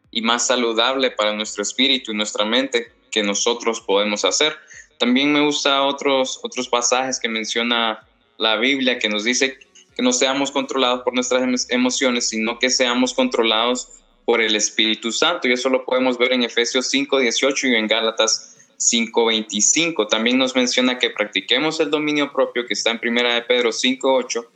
y 0.10 0.21
más 0.21 0.47
saludable 0.47 1.12
para 1.12 1.34
nuestro 1.34 1.62
espíritu 1.62 2.12
y 2.12 2.15
nuestra 2.15 2.45
mente 2.45 2.91
que 3.12 3.21
nosotros 3.21 3.80
podemos 3.82 4.26
hacer. 4.26 4.56
También 4.97 5.32
me 5.32 5.41
gusta 5.41 5.84
otros, 5.84 6.39
otros 6.43 6.67
pasajes 6.67 7.19
que 7.19 7.30
menciona 7.30 8.08
la 8.38 8.58
Biblia 8.58 9.00
que 9.00 9.10
nos 9.10 9.24
dice 9.24 9.58
que 9.96 10.02
no 10.02 10.12
seamos 10.12 10.52
controlados 10.52 11.02
por 11.04 11.13
nuestras 11.13 11.67
emociones, 11.69 12.30
sino 12.30 12.60
que 12.60 12.69
seamos 12.69 13.13
controlados 13.13 13.89
por 14.26 14.41
el 14.41 14.56
Espíritu 14.56 15.12
Santo. 15.12 15.48
Y 15.48 15.54
eso 15.54 15.69
lo 15.69 15.86
podemos 15.86 16.17
ver 16.17 16.34
en 16.34 16.43
Efesios 16.43 16.88
5, 16.89 17.19
18 17.19 17.67
y 17.67 17.76
en 17.76 17.88
Gálatas 17.88 18.58
5, 18.78 19.26
25. 19.26 20.08
También 20.08 20.38
nos 20.38 20.56
menciona 20.56 20.98
que 20.98 21.10
practiquemos 21.10 21.80
el 21.80 21.91
dominio 21.91 22.32
propio 22.32 22.65
que 22.65 22.74
está 22.74 22.91
en 22.91 23.00
Primera 23.00 23.36
de 23.36 23.43
Pedro 23.43 23.72
5, 23.72 24.13
8. 24.13 24.52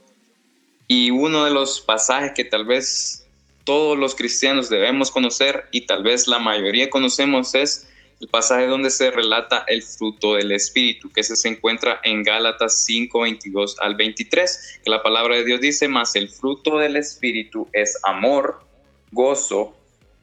Y 0.88 1.12
uno 1.12 1.46
de 1.46 1.52
los 1.52 1.82
pasajes 1.82 2.32
que 2.36 2.46
tal 2.46 2.66
vez 2.66 3.26
todos 3.64 3.98
los 3.98 4.16
cristianos 4.16 4.70
debemos 4.70 5.12
conocer 5.12 5.66
y 5.72 5.82
tal 5.82 6.02
vez 6.02 6.28
la 6.28 6.40
mayoría 6.40 6.90
conocemos 6.90 7.54
es 7.54 7.88
el 8.20 8.28
pasaje 8.30 8.66
donde 8.66 8.90
se 8.90 9.12
relata 9.12 9.64
el 9.68 9.84
fruto 9.84 10.36
del 10.36 10.52
Espíritu, 10.52 11.12
que 11.12 11.24
se 11.24 11.48
encuentra 11.48 12.00
en 12.04 12.24
Gálatas 12.24 12.84
5, 12.86 13.22
22 13.22 13.80
al 13.80 13.96
23, 13.96 14.80
que 14.84 14.90
la 14.90 15.04
palabra 15.04 15.36
de 15.36 15.46
Dios 15.46 15.62
dice, 15.62 15.88
más 15.88 16.16
el 16.16 16.30
fruto 16.30 16.78
del 16.80 16.96
Espíritu 16.96 17.68
es 17.74 18.00
amor, 18.04 18.62
gozo, 19.12 19.76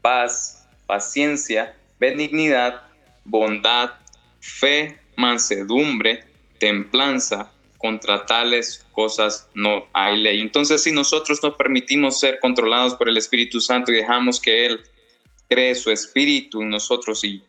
paz, 0.02 0.66
paciencia, 0.86 1.76
benignidad, 2.00 2.82
bondad, 3.24 3.92
fe, 4.40 4.98
mansedumbre, 5.16 6.24
templanza. 6.58 7.50
Contra 7.78 8.24
tales 8.24 8.86
cosas 8.92 9.46
no 9.52 9.86
hay 9.92 10.16
ley. 10.16 10.40
Entonces, 10.40 10.82
si 10.82 10.90
nosotros 10.90 11.42
nos 11.42 11.54
permitimos 11.56 12.18
ser 12.18 12.40
controlados 12.40 12.94
por 12.94 13.10
el 13.10 13.18
Espíritu 13.18 13.60
Santo 13.60 13.92
y 13.92 13.96
dejamos 13.96 14.40
que 14.40 14.64
Él 14.64 14.80
cree 15.50 15.74
su 15.74 15.90
espíritu 15.90 16.62
en 16.62 16.70
nosotros 16.70 17.22
y 17.24 17.42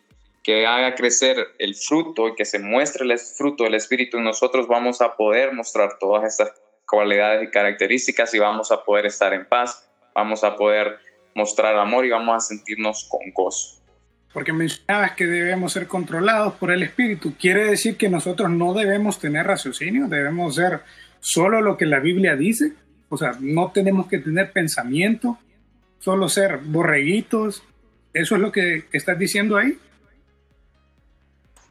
que 0.45 0.67
haga 0.67 0.93
crecer 0.93 1.55
el 1.57 1.73
fruto 1.73 2.27
y 2.27 2.35
que 2.35 2.45
se 2.45 2.59
muestre 2.59 3.11
el 3.11 3.17
fruto 3.17 3.63
del 3.63 3.73
Espíritu 3.73 4.21
nosotros, 4.21 4.67
vamos 4.67 5.01
a 5.01 5.15
poder 5.15 5.53
mostrar 5.53 5.97
todas 5.99 6.23
estas 6.23 6.53
cualidades 6.85 7.47
y 7.47 7.49
características 7.49 8.31
y 8.35 8.37
vamos 8.37 8.71
a 8.71 8.83
poder 8.83 9.07
estar 9.07 9.33
en 9.33 9.47
paz, 9.47 9.89
vamos 10.13 10.43
a 10.43 10.55
poder 10.55 10.99
mostrar 11.33 11.75
amor 11.75 12.05
y 12.05 12.11
vamos 12.11 12.35
a 12.35 12.39
sentirnos 12.39 13.07
con 13.09 13.21
gozo. 13.33 13.81
Porque 14.33 14.53
mencionabas 14.53 15.13
que 15.13 15.25
debemos 15.25 15.73
ser 15.73 15.87
controlados 15.87 16.53
por 16.53 16.69
el 16.69 16.83
Espíritu. 16.83 17.33
Quiere 17.39 17.65
decir 17.65 17.97
que 17.97 18.07
nosotros 18.07 18.51
no 18.51 18.75
debemos 18.75 19.17
tener 19.17 19.47
raciocinio, 19.47 20.07
debemos 20.07 20.53
ser 20.53 20.81
solo 21.21 21.59
lo 21.59 21.75
que 21.75 21.87
la 21.87 21.99
Biblia 21.99 22.35
dice. 22.35 22.73
O 23.09 23.17
sea, 23.17 23.31
no 23.39 23.71
tenemos 23.71 24.05
que 24.05 24.19
tener 24.19 24.51
pensamiento, 24.51 25.39
solo 25.97 26.29
ser 26.29 26.59
borreguitos. 26.59 27.63
¿Eso 28.13 28.35
es 28.35 28.41
lo 28.41 28.51
que 28.51 28.83
estás 28.91 29.17
diciendo 29.17 29.57
ahí? 29.57 29.79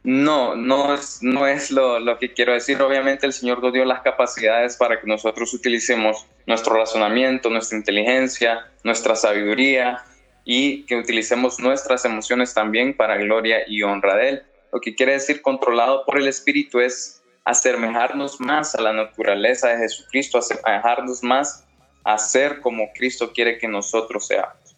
No, 0.05 0.55
no 0.55 0.93
es, 0.93 1.23
no 1.23 1.47
es 1.47 1.71
lo, 1.71 2.19
que 2.19 2.31
quiero 2.31 2.53
decir. 2.53 2.79
Obviamente 2.79 3.25
el 3.25 3.33
Señor 3.33 3.63
nos 3.63 3.73
dio 3.73 3.83
las 3.85 4.01
capacidades 4.01 4.77
para 4.77 5.01
que 5.01 5.07
nosotros 5.07 5.51
utilicemos 5.51 6.27
nuestro 6.45 6.75
razonamiento, 6.75 7.49
nuestra 7.49 7.75
inteligencia, 7.75 8.67
nuestra 8.83 9.15
sabiduría 9.15 10.03
y 10.43 10.83
que 10.83 10.95
utilicemos 10.95 11.59
nuestras 11.59 12.05
emociones 12.05 12.53
también 12.53 12.95
para 12.95 13.17
gloria 13.17 13.63
y 13.67 13.81
honra 13.81 14.15
de 14.15 14.29
Él. 14.29 14.43
Lo 14.71 14.79
que 14.79 14.93
quiere 14.93 15.13
decir 15.13 15.41
controlado 15.41 16.05
por 16.05 16.19
el 16.19 16.27
Espíritu 16.27 16.81
es 16.81 17.23
asemejarnos 17.43 18.39
más 18.39 18.75
a 18.75 18.81
la 18.81 18.93
naturaleza 18.93 19.69
de 19.69 19.79
Jesucristo, 19.79 20.37
asemejarnos 20.37 21.23
más 21.23 21.65
a 22.03 22.19
ser 22.19 22.61
como 22.61 22.93
Cristo 22.93 23.33
quiere 23.33 23.57
que 23.57 23.67
nosotros 23.67 24.27
seamos. 24.27 24.77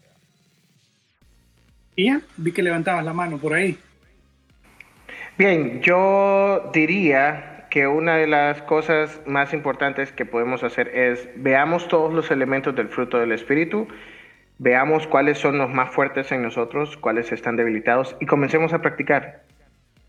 Y 1.97 2.11
vi 2.37 2.53
que 2.53 2.63
levantabas 2.63 3.03
la 3.03 3.11
mano 3.11 3.37
por 3.37 3.53
ahí. 3.53 3.77
Bien, 5.37 5.81
yo 5.81 6.71
diría 6.73 7.67
que 7.69 7.85
una 7.85 8.15
de 8.15 8.25
las 8.25 8.63
cosas 8.63 9.21
más 9.27 9.53
importantes 9.53 10.11
que 10.11 10.25
podemos 10.25 10.63
hacer 10.63 10.87
es 10.95 11.29
veamos 11.35 11.87
todos 11.87 12.11
los 12.11 12.31
elementos 12.31 12.75
del 12.75 12.89
fruto 12.89 13.19
del 13.19 13.31
Espíritu, 13.31 13.87
veamos 14.57 15.05
cuáles 15.05 15.37
son 15.37 15.59
los 15.59 15.69
más 15.69 15.91
fuertes 15.91 16.31
en 16.31 16.41
nosotros, 16.41 16.97
cuáles 16.97 17.31
están 17.31 17.55
debilitados 17.55 18.15
y 18.19 18.25
comencemos 18.25 18.73
a 18.73 18.81
practicar. 18.81 19.43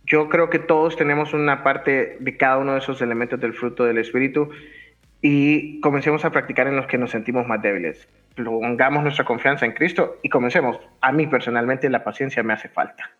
Yo 0.06 0.30
creo 0.30 0.48
que 0.48 0.60
todos 0.60 0.96
tenemos 0.96 1.34
una 1.34 1.62
parte 1.62 2.16
de 2.20 2.36
cada 2.38 2.56
uno 2.56 2.72
de 2.72 2.78
esos 2.78 3.02
elementos 3.02 3.38
del 3.38 3.52
fruto 3.52 3.84
del 3.84 3.98
Espíritu 3.98 4.48
y 5.20 5.78
comencemos 5.80 6.24
a 6.24 6.30
practicar 6.30 6.68
en 6.68 6.76
los 6.76 6.86
que 6.86 6.96
nos 6.96 7.10
sentimos 7.10 7.46
más 7.46 7.60
débiles. 7.60 8.08
Pongamos 8.34 9.02
nuestra 9.02 9.26
confianza 9.26 9.66
en 9.66 9.72
Cristo 9.72 10.16
y 10.22 10.30
comencemos. 10.30 10.80
A 11.02 11.12
mí 11.12 11.26
personalmente 11.26 11.90
la 11.90 12.02
paciencia 12.02 12.42
me 12.42 12.54
hace 12.54 12.70
falta. 12.70 13.10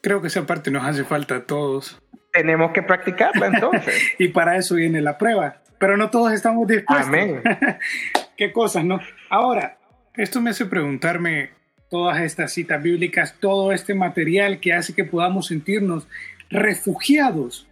Creo 0.00 0.20
que 0.20 0.28
esa 0.28 0.46
parte 0.46 0.70
nos 0.70 0.84
hace 0.84 1.04
falta 1.04 1.36
a 1.36 1.44
todos. 1.44 2.00
Tenemos 2.32 2.72
que 2.72 2.82
practicarla 2.82 3.46
entonces. 3.46 3.94
y 4.18 4.28
para 4.28 4.56
eso 4.56 4.76
viene 4.76 5.00
la 5.00 5.18
prueba. 5.18 5.62
Pero 5.78 5.96
no 5.96 6.10
todos 6.10 6.32
estamos 6.32 6.66
dispuestos. 6.66 7.08
Amén. 7.08 7.42
Qué 8.36 8.52
cosas, 8.52 8.84
¿no? 8.84 9.00
Ahora, 9.28 9.78
esto 10.14 10.40
me 10.40 10.50
hace 10.50 10.66
preguntarme 10.66 11.50
todas 11.90 12.20
estas 12.20 12.52
citas 12.52 12.82
bíblicas, 12.82 13.34
todo 13.40 13.72
este 13.72 13.94
material 13.94 14.60
que 14.60 14.72
hace 14.72 14.94
que 14.94 15.04
podamos 15.04 15.48
sentirnos 15.48 16.06
refugiados. 16.48 17.66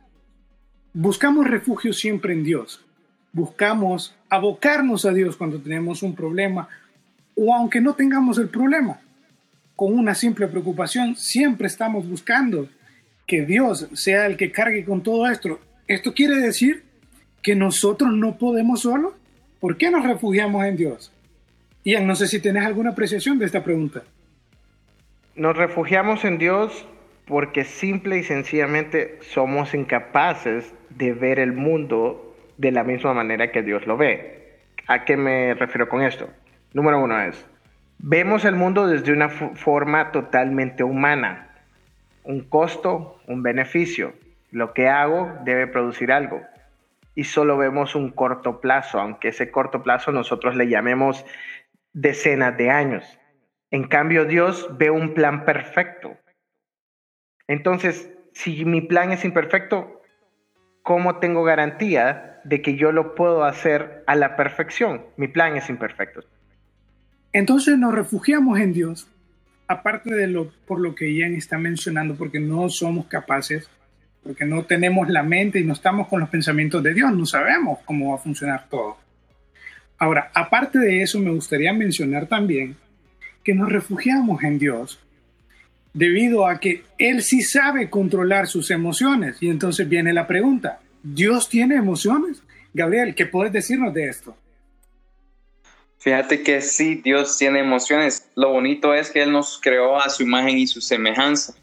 Buscamos 0.92 1.46
refugio 1.46 1.92
siempre 1.92 2.32
en 2.32 2.44
Dios. 2.44 2.84
Buscamos 3.32 4.16
abocarnos 4.28 5.04
a 5.04 5.12
Dios 5.12 5.36
cuando 5.36 5.60
tenemos 5.60 6.02
un 6.02 6.14
problema 6.14 6.68
o 7.36 7.54
aunque 7.54 7.80
no 7.80 7.94
tengamos 7.94 8.38
el 8.38 8.48
problema. 8.48 9.00
Con 9.78 9.96
una 9.96 10.16
simple 10.16 10.48
preocupación, 10.48 11.14
siempre 11.14 11.68
estamos 11.68 12.08
buscando 12.08 12.68
que 13.28 13.46
Dios 13.46 13.88
sea 13.92 14.26
el 14.26 14.36
que 14.36 14.50
cargue 14.50 14.84
con 14.84 15.04
todo 15.04 15.30
esto. 15.30 15.60
Esto 15.86 16.14
quiere 16.14 16.34
decir 16.34 16.82
que 17.44 17.54
nosotros 17.54 18.12
no 18.12 18.38
podemos 18.38 18.80
solo. 18.80 19.14
¿Por 19.60 19.76
qué 19.76 19.92
nos 19.92 20.04
refugiamos 20.04 20.64
en 20.64 20.76
Dios? 20.76 21.12
Ian, 21.84 22.08
no 22.08 22.16
sé 22.16 22.26
si 22.26 22.40
tienes 22.40 22.66
alguna 22.66 22.90
apreciación 22.90 23.38
de 23.38 23.46
esta 23.46 23.62
pregunta. 23.62 24.02
Nos 25.36 25.56
refugiamos 25.56 26.24
en 26.24 26.38
Dios 26.38 26.84
porque 27.24 27.62
simple 27.62 28.18
y 28.18 28.24
sencillamente 28.24 29.20
somos 29.32 29.74
incapaces 29.74 30.74
de 30.90 31.12
ver 31.12 31.38
el 31.38 31.52
mundo 31.52 32.36
de 32.56 32.72
la 32.72 32.82
misma 32.82 33.14
manera 33.14 33.52
que 33.52 33.62
Dios 33.62 33.86
lo 33.86 33.96
ve. 33.96 34.56
¿A 34.88 35.04
qué 35.04 35.16
me 35.16 35.54
refiero 35.54 35.88
con 35.88 36.02
esto? 36.02 36.28
Número 36.72 37.00
uno 37.00 37.22
es, 37.22 37.46
vemos 37.98 38.44
el 38.44 38.54
mundo 38.54 38.86
desde 38.86 39.12
una 39.12 39.28
forma 39.28 40.12
totalmente 40.12 40.84
humana. 40.84 41.48
Un 42.24 42.40
costo, 42.48 43.20
un 43.26 43.42
beneficio. 43.42 44.14
Lo 44.50 44.72
que 44.72 44.88
hago 44.88 45.32
debe 45.44 45.66
producir 45.66 46.12
algo. 46.12 46.40
Y 47.14 47.24
solo 47.24 47.56
vemos 47.56 47.94
un 47.94 48.10
corto 48.10 48.60
plazo, 48.60 49.00
aunque 49.00 49.28
ese 49.28 49.50
corto 49.50 49.82
plazo 49.82 50.12
nosotros 50.12 50.56
le 50.56 50.68
llamemos 50.68 51.24
decenas 51.92 52.56
de 52.56 52.70
años. 52.70 53.18
En 53.70 53.88
cambio, 53.88 54.24
Dios 54.24 54.68
ve 54.78 54.90
un 54.90 55.14
plan 55.14 55.44
perfecto. 55.44 56.16
Entonces, 57.48 58.10
si 58.32 58.64
mi 58.64 58.80
plan 58.80 59.10
es 59.10 59.24
imperfecto, 59.24 60.02
¿cómo 60.82 61.18
tengo 61.18 61.42
garantía 61.42 62.40
de 62.44 62.62
que 62.62 62.76
yo 62.76 62.92
lo 62.92 63.14
puedo 63.14 63.44
hacer 63.44 64.04
a 64.06 64.14
la 64.14 64.36
perfección? 64.36 65.04
Mi 65.16 65.28
plan 65.28 65.56
es 65.56 65.68
imperfecto. 65.68 66.22
Entonces 67.32 67.78
nos 67.78 67.94
refugiamos 67.94 68.58
en 68.58 68.72
Dios, 68.72 69.08
aparte 69.66 70.14
de 70.14 70.26
lo 70.26 70.50
por 70.66 70.80
lo 70.80 70.94
que 70.94 71.12
Ian 71.14 71.34
está 71.34 71.58
mencionando, 71.58 72.14
porque 72.14 72.40
no 72.40 72.68
somos 72.68 73.06
capaces, 73.06 73.68
porque 74.22 74.44
no 74.44 74.64
tenemos 74.64 75.08
la 75.08 75.22
mente 75.22 75.60
y 75.60 75.64
no 75.64 75.72
estamos 75.74 76.08
con 76.08 76.20
los 76.20 76.28
pensamientos 76.28 76.82
de 76.82 76.94
Dios, 76.94 77.12
no 77.12 77.26
sabemos 77.26 77.78
cómo 77.84 78.10
va 78.10 78.16
a 78.16 78.22
funcionar 78.22 78.66
todo. 78.68 78.96
Ahora, 79.98 80.30
aparte 80.34 80.78
de 80.78 81.02
eso, 81.02 81.18
me 81.18 81.30
gustaría 81.30 81.72
mencionar 81.72 82.26
también 82.26 82.76
que 83.42 83.54
nos 83.54 83.70
refugiamos 83.70 84.42
en 84.44 84.58
Dios 84.58 85.00
debido 85.92 86.46
a 86.46 86.60
que 86.60 86.84
Él 86.98 87.22
sí 87.22 87.42
sabe 87.42 87.90
controlar 87.90 88.46
sus 88.46 88.70
emociones. 88.70 89.36
Y 89.40 89.48
entonces 89.48 89.88
viene 89.88 90.12
la 90.12 90.26
pregunta, 90.26 90.80
¿Dios 91.02 91.48
tiene 91.48 91.74
emociones? 91.76 92.42
Gabriel, 92.72 93.14
¿qué 93.14 93.26
puedes 93.26 93.52
decirnos 93.52 93.92
de 93.94 94.08
esto? 94.08 94.36
Fíjate 95.98 96.42
que 96.42 96.60
sí, 96.60 96.96
Dios 96.96 97.36
tiene 97.36 97.60
emociones. 97.60 98.28
Lo 98.36 98.52
bonito 98.52 98.94
es 98.94 99.10
que 99.10 99.22
Él 99.22 99.32
nos 99.32 99.58
creó 99.60 99.96
a 99.96 100.08
su 100.08 100.22
imagen 100.22 100.58
y 100.58 100.66
su 100.66 100.80
semejanza. 100.80 101.54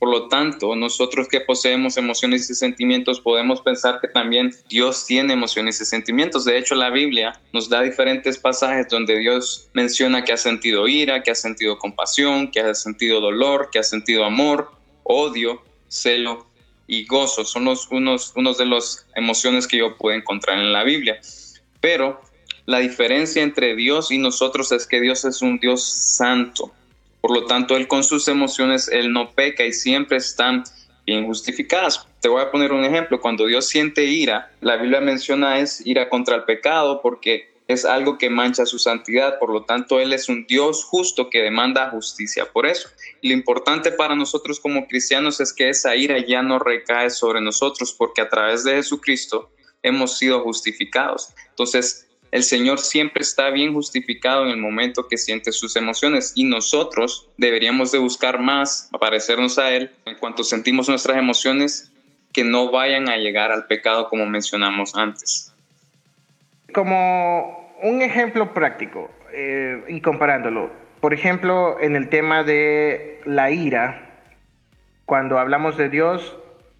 Por 0.00 0.08
lo 0.08 0.28
tanto, 0.28 0.74
nosotros 0.76 1.28
que 1.28 1.42
poseemos 1.42 1.98
emociones 1.98 2.48
y 2.48 2.54
sentimientos 2.54 3.20
podemos 3.20 3.60
pensar 3.60 4.00
que 4.00 4.08
también 4.08 4.50
Dios 4.70 5.04
tiene 5.04 5.34
emociones 5.34 5.78
y 5.82 5.84
sentimientos. 5.84 6.46
De 6.46 6.56
hecho, 6.56 6.74
la 6.74 6.88
Biblia 6.88 7.38
nos 7.52 7.68
da 7.68 7.82
diferentes 7.82 8.38
pasajes 8.38 8.88
donde 8.88 9.18
Dios 9.18 9.68
menciona 9.74 10.24
que 10.24 10.32
ha 10.32 10.38
sentido 10.38 10.88
ira, 10.88 11.22
que 11.22 11.32
ha 11.32 11.34
sentido 11.34 11.78
compasión, 11.78 12.50
que 12.50 12.60
ha 12.60 12.74
sentido 12.74 13.20
dolor, 13.20 13.68
que 13.70 13.78
ha 13.78 13.82
sentido 13.82 14.24
amor, 14.24 14.70
odio, 15.02 15.62
celo 15.88 16.46
y 16.86 17.04
gozo. 17.04 17.44
Son 17.44 17.66
los, 17.66 17.88
unos, 17.90 18.32
unos 18.36 18.56
de 18.56 18.64
las 18.64 19.06
emociones 19.16 19.66
que 19.66 19.76
yo 19.76 19.98
puedo 19.98 20.16
encontrar 20.16 20.58
en 20.60 20.72
la 20.72 20.82
Biblia. 20.82 21.20
Pero 21.82 22.22
la 22.66 22.78
diferencia 22.78 23.42
entre 23.42 23.74
Dios 23.74 24.10
y 24.10 24.18
nosotros 24.18 24.72
es 24.72 24.86
que 24.86 25.00
Dios 25.00 25.24
es 25.24 25.42
un 25.42 25.58
Dios 25.58 25.82
santo. 25.82 26.72
Por 27.20 27.32
lo 27.32 27.46
tanto, 27.46 27.76
Él 27.76 27.88
con 27.88 28.04
sus 28.04 28.28
emociones, 28.28 28.88
Él 28.88 29.12
no 29.12 29.30
peca 29.32 29.64
y 29.64 29.72
siempre 29.72 30.16
están 30.18 30.64
bien 31.06 31.26
justificadas. 31.26 32.06
Te 32.20 32.28
voy 32.28 32.42
a 32.42 32.50
poner 32.50 32.72
un 32.72 32.84
ejemplo. 32.84 33.20
Cuando 33.20 33.46
Dios 33.46 33.66
siente 33.66 34.04
ira, 34.04 34.52
la 34.60 34.76
Biblia 34.76 35.00
menciona 35.00 35.58
es 35.58 35.84
ira 35.86 36.08
contra 36.08 36.36
el 36.36 36.44
pecado 36.44 37.00
porque 37.02 37.50
es 37.66 37.84
algo 37.84 38.18
que 38.18 38.30
mancha 38.30 38.66
su 38.66 38.78
santidad. 38.78 39.38
Por 39.38 39.50
lo 39.50 39.64
tanto, 39.64 40.00
Él 40.00 40.12
es 40.12 40.28
un 40.28 40.46
Dios 40.46 40.84
justo 40.84 41.30
que 41.30 41.42
demanda 41.42 41.90
justicia 41.90 42.46
por 42.52 42.66
eso. 42.66 42.88
lo 43.22 43.32
importante 43.32 43.92
para 43.92 44.16
nosotros 44.16 44.60
como 44.60 44.86
cristianos 44.86 45.40
es 45.40 45.52
que 45.52 45.68
esa 45.68 45.94
ira 45.96 46.18
ya 46.18 46.42
no 46.42 46.58
recae 46.58 47.10
sobre 47.10 47.40
nosotros 47.40 47.92
porque 47.92 48.22
a 48.22 48.28
través 48.28 48.64
de 48.64 48.74
Jesucristo 48.74 49.50
hemos 49.82 50.18
sido 50.18 50.40
justificados. 50.40 51.32
Entonces, 51.50 52.09
el 52.30 52.42
Señor 52.44 52.78
siempre 52.78 53.22
está 53.22 53.50
bien 53.50 53.74
justificado 53.74 54.44
en 54.44 54.50
el 54.50 54.56
momento 54.56 55.08
que 55.08 55.18
siente 55.18 55.52
sus 55.52 55.76
emociones 55.76 56.32
y 56.36 56.44
nosotros 56.44 57.28
deberíamos 57.36 57.90
de 57.92 57.98
buscar 57.98 58.38
más 58.38 58.88
parecernos 59.00 59.58
a 59.58 59.70
Él 59.70 59.90
en 60.04 60.16
cuanto 60.16 60.44
sentimos 60.44 60.88
nuestras 60.88 61.16
emociones 61.16 61.90
que 62.32 62.44
no 62.44 62.70
vayan 62.70 63.08
a 63.08 63.16
llegar 63.16 63.50
al 63.50 63.66
pecado 63.66 64.08
como 64.08 64.26
mencionamos 64.26 64.94
antes. 64.94 65.52
Como 66.72 67.74
un 67.82 68.02
ejemplo 68.02 68.54
práctico 68.54 69.10
eh, 69.32 69.82
y 69.88 70.00
comparándolo, 70.00 70.70
por 71.00 71.14
ejemplo, 71.14 71.78
en 71.80 71.96
el 71.96 72.08
tema 72.10 72.44
de 72.44 73.20
la 73.24 73.50
ira, 73.50 74.06
cuando 75.06 75.38
hablamos 75.38 75.76
de 75.76 75.88
Dios, 75.88 76.36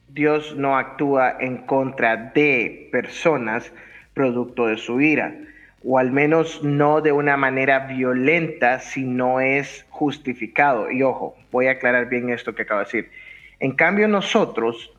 Dios 0.08 0.54
no 0.56 0.76
actúa 0.76 1.36
en 1.40 1.58
contra 1.58 2.16
de 2.16 2.88
personas, 2.92 3.72
producto 4.20 4.66
de 4.66 4.76
su 4.76 5.00
ira, 5.00 5.34
o 5.82 5.98
al 5.98 6.12
menos 6.12 6.62
no 6.62 7.00
de 7.00 7.10
una 7.10 7.38
manera 7.38 7.86
violenta 7.86 8.78
si 8.80 9.02
no 9.02 9.40
es 9.40 9.86
justificado. 9.88 10.90
Y 10.90 11.02
ojo, 11.02 11.34
voy 11.50 11.68
a 11.68 11.72
aclarar 11.72 12.10
bien 12.10 12.28
esto 12.28 12.54
que 12.54 12.62
acabo 12.62 12.80
de 12.80 12.84
decir. 12.84 13.10
En 13.60 13.72
cambio 13.72 14.08
nosotros, 14.08 14.92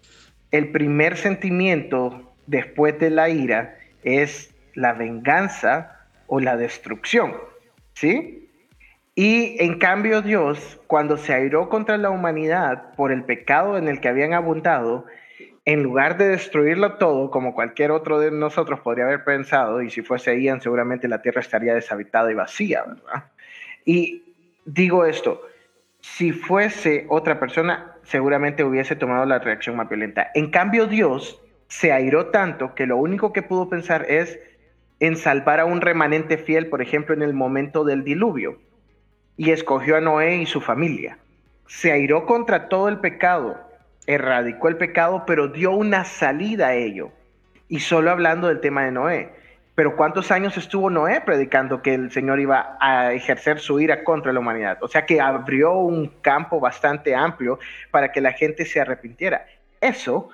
el 0.50 0.70
primer 0.70 1.18
sentimiento 1.18 2.34
después 2.48 2.98
de 2.98 3.12
la 3.12 3.30
ira 3.30 3.78
es 4.04 4.56
la 4.74 4.94
venganza 4.94 6.00
o 6.26 6.40
la 6.40 6.58
destrucción, 6.58 7.36
¿sí? 7.94 8.50
Y 9.14 9.64
en 9.64 9.78
cambio 9.78 10.24
Dios, 10.24 10.80
cuando 10.88 11.18
se 11.18 11.32
airó 11.32 11.70
contra 11.70 12.00
la 12.00 12.10
humanidad 12.10 12.96
por 12.96 13.12
el 13.12 13.24
pecado 13.24 13.78
en 13.78 13.88
el 13.88 14.00
que 14.02 14.08
habían 14.08 14.34
abundado, 14.34 15.06
en 15.66 15.84
lugar 15.84 16.18
de 16.18 16.30
destruirlo 16.30 16.96
todo, 16.96 17.30
como 17.30 17.54
cualquier 17.54 17.92
otro 17.92 18.20
de 18.20 18.32
nosotros 18.32 18.80
podría 18.80 19.06
haber 19.06 19.24
pensado, 19.24 19.82
y 19.82 19.90
si 19.90 20.02
fuese 20.02 20.42
Ian, 20.42 20.62
seguramente 20.62 21.08
la 21.08 21.22
tierra 21.22 21.42
estaría 21.42 21.76
deshabitada 21.76 22.32
y 22.32 22.36
vacía, 22.36 22.84
¿verdad? 22.84 23.26
Y 23.86 24.24
digo 24.66 25.06
esto, 25.06 25.42
si 26.00 26.32
fuese 26.32 27.06
otra 27.10 27.40
persona, 27.40 27.96
seguramente 28.04 28.64
hubiese 28.64 28.96
tomado 28.96 29.26
la 29.26 29.40
reacción 29.40 29.76
más 29.76 29.88
violenta. 29.88 30.32
En 30.34 30.50
cambio, 30.50 30.88
Dios 30.88 31.40
se 31.68 31.92
airó 31.92 32.28
tanto 32.28 32.74
que 32.74 32.88
lo 32.88 32.98
único 32.98 33.32
que 33.32 33.44
pudo 33.44 33.70
pensar 33.70 34.06
es 34.10 34.40
en 35.00 35.16
salvar 35.16 35.60
a 35.60 35.66
un 35.66 35.82
remanente 35.82 36.38
fiel, 36.38 36.68
por 36.68 36.82
ejemplo, 36.82 37.14
en 37.16 37.22
el 37.22 37.34
momento 37.34 37.84
del 37.84 38.04
diluvio, 38.04 38.60
y 39.38 39.52
escogió 39.52 39.96
a 39.98 40.02
Noé 40.02 40.38
y 40.38 40.46
su 40.46 40.60
familia. 40.60 41.18
Se 41.68 41.92
airó 41.92 42.26
contra 42.26 42.68
todo 42.68 42.90
el 42.90 43.00
pecado, 43.00 43.60
erradicó 44.08 44.68
el 44.68 44.78
pecado, 44.78 45.24
pero 45.26 45.48
dio 45.48 45.72
una 45.72 46.06
salida 46.06 46.68
a 46.68 46.74
ello. 46.76 47.12
Y 47.68 47.80
solo 47.80 48.12
hablando 48.12 48.48
del 48.48 48.60
tema 48.60 48.84
de 48.84 48.92
Noé. 48.92 49.30
Pero 49.76 49.96
¿cuántos 49.96 50.32
años 50.32 50.58
estuvo 50.58 50.90
Noé 50.90 51.22
predicando 51.22 51.82
que 51.82 51.94
el 51.94 52.12
Señor 52.12 52.40
iba 52.40 52.78
a 52.80 53.14
ejercer 53.14 53.60
su 53.60 53.80
ira 53.80 54.04
contra 54.04 54.34
la 54.34 54.40
humanidad? 54.40 54.78
O 54.82 54.88
sea 54.88 55.06
que 55.06 55.22
abrió 55.22 55.74
un 55.74 56.08
campo 56.22 56.60
bastante 56.60 57.16
amplio 57.16 57.58
para 57.90 58.12
que 58.12 58.20
la 58.20 58.34
gente 58.34 58.66
se 58.66 58.82
arrepintiera. 58.82 59.46
Eso 59.80 60.30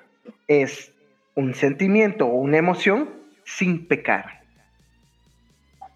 es 0.47 0.91
un 1.36 1.53
sentimiento 1.53 2.25
o 2.25 2.39
una 2.39 2.58
emoción 2.58 3.10
sin 3.45 3.86
pecar. 3.86 4.41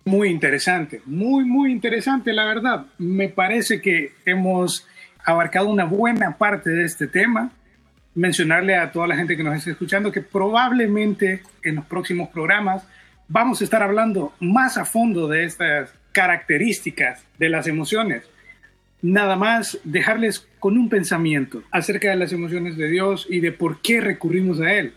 Muy 0.05 0.29
interesante, 0.29 1.01
muy, 1.05 1.43
muy 1.43 1.71
interesante, 1.71 2.33
la 2.33 2.45
verdad. 2.45 2.85
Me 2.97 3.29
parece 3.29 3.81
que 3.81 4.13
hemos 4.25 4.87
abarcado 5.25 5.67
una 5.67 5.85
buena 5.85 6.37
parte 6.37 6.69
de 6.69 6.85
este 6.85 7.07
tema 7.07 7.51
mencionarle 8.13 8.75
a 8.75 8.91
toda 8.91 9.07
la 9.07 9.15
gente 9.15 9.37
que 9.37 9.43
nos 9.43 9.55
está 9.55 9.71
escuchando 9.71 10.11
que 10.11 10.21
probablemente 10.21 11.41
en 11.63 11.75
los 11.75 11.85
próximos 11.85 12.29
programas 12.29 12.83
vamos 13.27 13.61
a 13.61 13.63
estar 13.63 13.81
hablando 13.81 14.33
más 14.39 14.77
a 14.77 14.85
fondo 14.85 15.27
de 15.27 15.45
estas 15.45 15.93
características 16.11 17.25
de 17.37 17.49
las 17.49 17.67
emociones. 17.67 18.23
Nada 19.01 19.35
más 19.35 19.79
dejarles 19.83 20.47
con 20.59 20.77
un 20.77 20.89
pensamiento 20.89 21.63
acerca 21.71 22.09
de 22.09 22.17
las 22.17 22.33
emociones 22.33 22.77
de 22.77 22.89
Dios 22.89 23.25
y 23.29 23.39
de 23.39 23.51
por 23.51 23.81
qué 23.81 24.01
recurrimos 24.01 24.59
a 24.59 24.73
Él. 24.73 24.93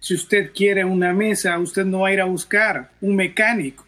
Si 0.00 0.14
usted 0.14 0.50
quiere 0.54 0.84
una 0.84 1.12
mesa, 1.12 1.58
usted 1.58 1.84
no 1.84 2.00
va 2.00 2.08
a 2.08 2.12
ir 2.12 2.20
a 2.20 2.24
buscar 2.24 2.90
un 3.00 3.16
mecánico, 3.16 3.86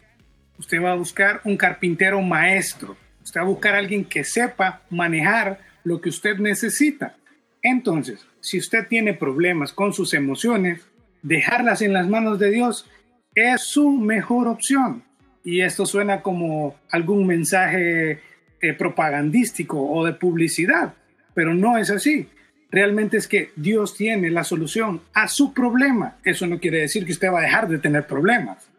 usted 0.57 0.81
va 0.81 0.93
a 0.93 0.95
buscar 0.95 1.41
un 1.43 1.57
carpintero 1.57 2.21
maestro, 2.21 2.95
usted 3.23 3.39
va 3.39 3.43
a 3.43 3.47
buscar 3.47 3.75
a 3.75 3.79
alguien 3.79 4.05
que 4.05 4.23
sepa 4.23 4.81
manejar 4.89 5.59
lo 5.83 5.99
que 5.99 6.09
usted 6.09 6.37
necesita. 6.37 7.15
Entonces, 7.61 8.25
si 8.47 8.59
usted 8.59 8.87
tiene 8.87 9.13
problemas 9.13 9.73
con 9.73 9.93
sus 9.93 10.13
emociones, 10.13 10.81
dejarlas 11.21 11.81
en 11.81 11.91
las 11.91 12.07
manos 12.07 12.39
de 12.39 12.49
Dios 12.49 12.89
es 13.35 13.61
su 13.61 13.91
mejor 13.91 14.47
opción. 14.47 15.03
Y 15.43 15.61
esto 15.61 15.85
suena 15.85 16.21
como 16.21 16.75
algún 16.89 17.27
mensaje 17.27 18.21
eh, 18.61 18.73
propagandístico 18.73 19.81
o 19.81 20.05
de 20.05 20.13
publicidad, 20.13 20.93
pero 21.33 21.53
no 21.53 21.77
es 21.77 21.91
así. 21.91 22.29
Realmente 22.71 23.17
es 23.17 23.27
que 23.27 23.51
Dios 23.55 23.95
tiene 23.95 24.29
la 24.29 24.43
solución 24.43 25.01
a 25.13 25.27
su 25.27 25.53
problema. 25.53 26.17
Eso 26.23 26.47
no 26.47 26.59
quiere 26.59 26.79
decir 26.79 27.05
que 27.05 27.11
usted 27.11 27.31
va 27.31 27.39
a 27.39 27.43
dejar 27.43 27.67
de 27.67 27.79
tener 27.79 28.07
problemas. 28.07 28.69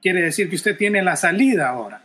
Quiere 0.00 0.22
decir 0.22 0.48
que 0.48 0.56
usted 0.56 0.76
tiene 0.76 1.02
la 1.02 1.16
salida 1.16 1.68
ahora. 1.68 2.04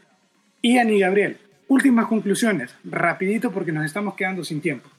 Ian 0.63 0.89
y 0.89 0.99
Gabriel, 0.99 1.37
últimas 1.67 2.07
conclusiones, 2.07 2.75
rapidito 2.83 3.51
porque 3.51 3.71
nos 3.71 3.85
estamos 3.85 4.15
quedando 4.15 4.43
sin 4.43 4.61
tiempo. 4.61 4.89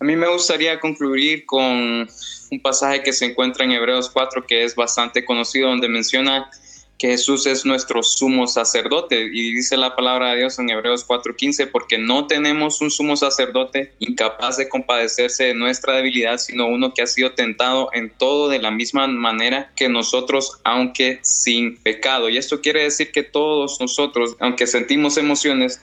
A 0.00 0.04
mí 0.04 0.14
me 0.14 0.28
gustaría 0.28 0.78
concluir 0.78 1.44
con 1.44 2.08
un 2.50 2.60
pasaje 2.62 3.02
que 3.02 3.12
se 3.12 3.24
encuentra 3.24 3.64
en 3.64 3.72
Hebreos 3.72 4.08
4 4.10 4.46
que 4.46 4.64
es 4.64 4.74
bastante 4.76 5.24
conocido, 5.24 5.68
donde 5.68 5.88
menciona 5.88 6.48
que 6.98 7.08
Jesús 7.08 7.46
es 7.46 7.64
nuestro 7.64 8.02
sumo 8.02 8.46
sacerdote. 8.46 9.28
Y 9.32 9.54
dice 9.54 9.76
la 9.76 9.94
palabra 9.94 10.30
de 10.30 10.38
Dios 10.38 10.58
en 10.58 10.68
Hebreos 10.68 11.06
4:15, 11.06 11.66
porque 11.66 11.96
no 11.96 12.26
tenemos 12.26 12.80
un 12.80 12.90
sumo 12.90 13.16
sacerdote 13.16 13.92
incapaz 14.00 14.56
de 14.56 14.68
compadecerse 14.68 15.44
de 15.44 15.54
nuestra 15.54 15.94
debilidad, 15.94 16.38
sino 16.38 16.66
uno 16.66 16.92
que 16.92 17.02
ha 17.02 17.06
sido 17.06 17.32
tentado 17.32 17.90
en 17.92 18.10
todo 18.10 18.48
de 18.48 18.58
la 18.58 18.70
misma 18.70 19.06
manera 19.06 19.72
que 19.76 19.88
nosotros, 19.88 20.60
aunque 20.64 21.20
sin 21.22 21.76
pecado. 21.76 22.28
Y 22.28 22.36
esto 22.36 22.60
quiere 22.60 22.82
decir 22.82 23.12
que 23.12 23.22
todos 23.22 23.80
nosotros, 23.80 24.36
aunque 24.40 24.66
sentimos 24.66 25.16
emociones, 25.16 25.80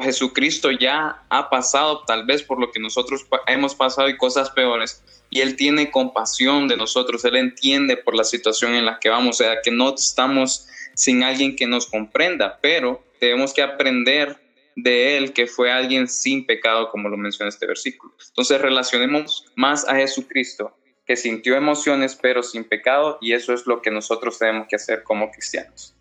Jesucristo 0.00 0.70
ya 0.70 1.22
ha 1.28 1.50
pasado 1.50 2.04
tal 2.04 2.26
vez 2.26 2.42
por 2.42 2.60
lo 2.60 2.70
que 2.70 2.80
nosotros 2.80 3.26
hemos 3.46 3.74
pasado 3.74 4.08
y 4.08 4.16
cosas 4.16 4.50
peores. 4.50 5.02
Y 5.30 5.40
Él 5.40 5.56
tiene 5.56 5.90
compasión 5.90 6.68
de 6.68 6.76
nosotros, 6.76 7.24
Él 7.24 7.36
entiende 7.36 7.96
por 7.96 8.14
la 8.14 8.24
situación 8.24 8.74
en 8.74 8.86
la 8.86 8.98
que 8.98 9.10
vamos, 9.10 9.40
o 9.40 9.44
sea, 9.44 9.60
que 9.62 9.70
no 9.70 9.94
estamos 9.94 10.66
sin 10.94 11.22
alguien 11.22 11.54
que 11.54 11.66
nos 11.66 11.86
comprenda, 11.86 12.58
pero 12.62 13.04
tenemos 13.20 13.52
que 13.52 13.62
aprender 13.62 14.36
de 14.74 15.16
Él 15.16 15.32
que 15.32 15.46
fue 15.46 15.72
alguien 15.72 16.08
sin 16.08 16.46
pecado, 16.46 16.90
como 16.90 17.08
lo 17.08 17.16
menciona 17.16 17.48
este 17.48 17.66
versículo. 17.66 18.14
Entonces 18.28 18.60
relacionemos 18.60 19.46
más 19.54 19.86
a 19.86 19.96
Jesucristo, 19.96 20.76
que 21.04 21.16
sintió 21.16 21.56
emociones, 21.56 22.18
pero 22.20 22.42
sin 22.42 22.64
pecado, 22.64 23.18
y 23.20 23.32
eso 23.32 23.52
es 23.52 23.66
lo 23.66 23.82
que 23.82 23.90
nosotros 23.90 24.38
tenemos 24.38 24.68
que 24.68 24.76
hacer 24.76 25.02
como 25.02 25.30
cristianos. 25.30 25.94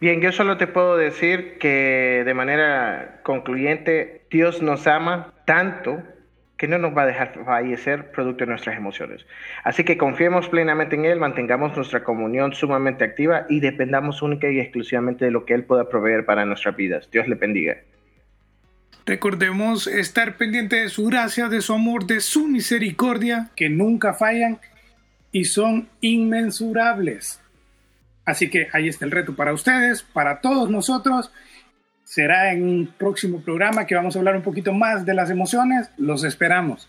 Bien, 0.00 0.20
yo 0.20 0.30
solo 0.30 0.58
te 0.58 0.66
puedo 0.66 0.96
decir 0.96 1.56
que 1.58 2.22
de 2.24 2.34
manera 2.34 3.20
concluyente, 3.22 4.22
Dios 4.30 4.60
nos 4.60 4.86
ama 4.86 5.32
tanto 5.46 6.02
que 6.58 6.68
no 6.68 6.78
nos 6.78 6.96
va 6.96 7.02
a 7.02 7.06
dejar 7.06 7.32
fallecer 7.44 8.10
producto 8.10 8.44
de 8.44 8.50
nuestras 8.50 8.76
emociones. 8.76 9.26
Así 9.64 9.84
que 9.84 9.98
confiemos 9.98 10.48
plenamente 10.48 10.96
en 10.96 11.04
Él, 11.04 11.18
mantengamos 11.18 11.76
nuestra 11.76 12.02
comunión 12.02 12.54
sumamente 12.54 13.04
activa 13.04 13.46
y 13.48 13.60
dependamos 13.60 14.22
única 14.22 14.50
y 14.50 14.60
exclusivamente 14.60 15.26
de 15.26 15.30
lo 15.30 15.44
que 15.44 15.54
Él 15.54 15.64
pueda 15.64 15.88
proveer 15.88 16.24
para 16.24 16.44
nuestras 16.44 16.76
vidas. 16.76 17.10
Dios 17.10 17.28
le 17.28 17.34
bendiga. 17.34 17.76
Recordemos 19.04 19.86
estar 19.86 20.36
pendiente 20.36 20.76
de 20.76 20.88
su 20.88 21.06
gracia, 21.06 21.48
de 21.48 21.60
su 21.60 21.72
amor, 21.72 22.06
de 22.06 22.20
su 22.20 22.48
misericordia, 22.48 23.50
que 23.54 23.68
nunca 23.68 24.14
fallan 24.14 24.58
y 25.30 25.44
son 25.44 25.88
inmensurables. 26.00 27.40
Así 28.26 28.50
que 28.50 28.68
ahí 28.72 28.88
está 28.88 29.04
el 29.04 29.12
reto 29.12 29.34
para 29.34 29.54
ustedes, 29.54 30.02
para 30.02 30.40
todos 30.40 30.68
nosotros. 30.68 31.30
Será 32.04 32.52
en 32.52 32.62
un 32.62 32.86
próximo 32.98 33.40
programa 33.40 33.86
que 33.86 33.94
vamos 33.94 34.14
a 34.14 34.18
hablar 34.18 34.36
un 34.36 34.42
poquito 34.42 34.74
más 34.74 35.06
de 35.06 35.14
las 35.14 35.30
emociones. 35.30 35.88
Los 35.96 36.24
esperamos. 36.24 36.88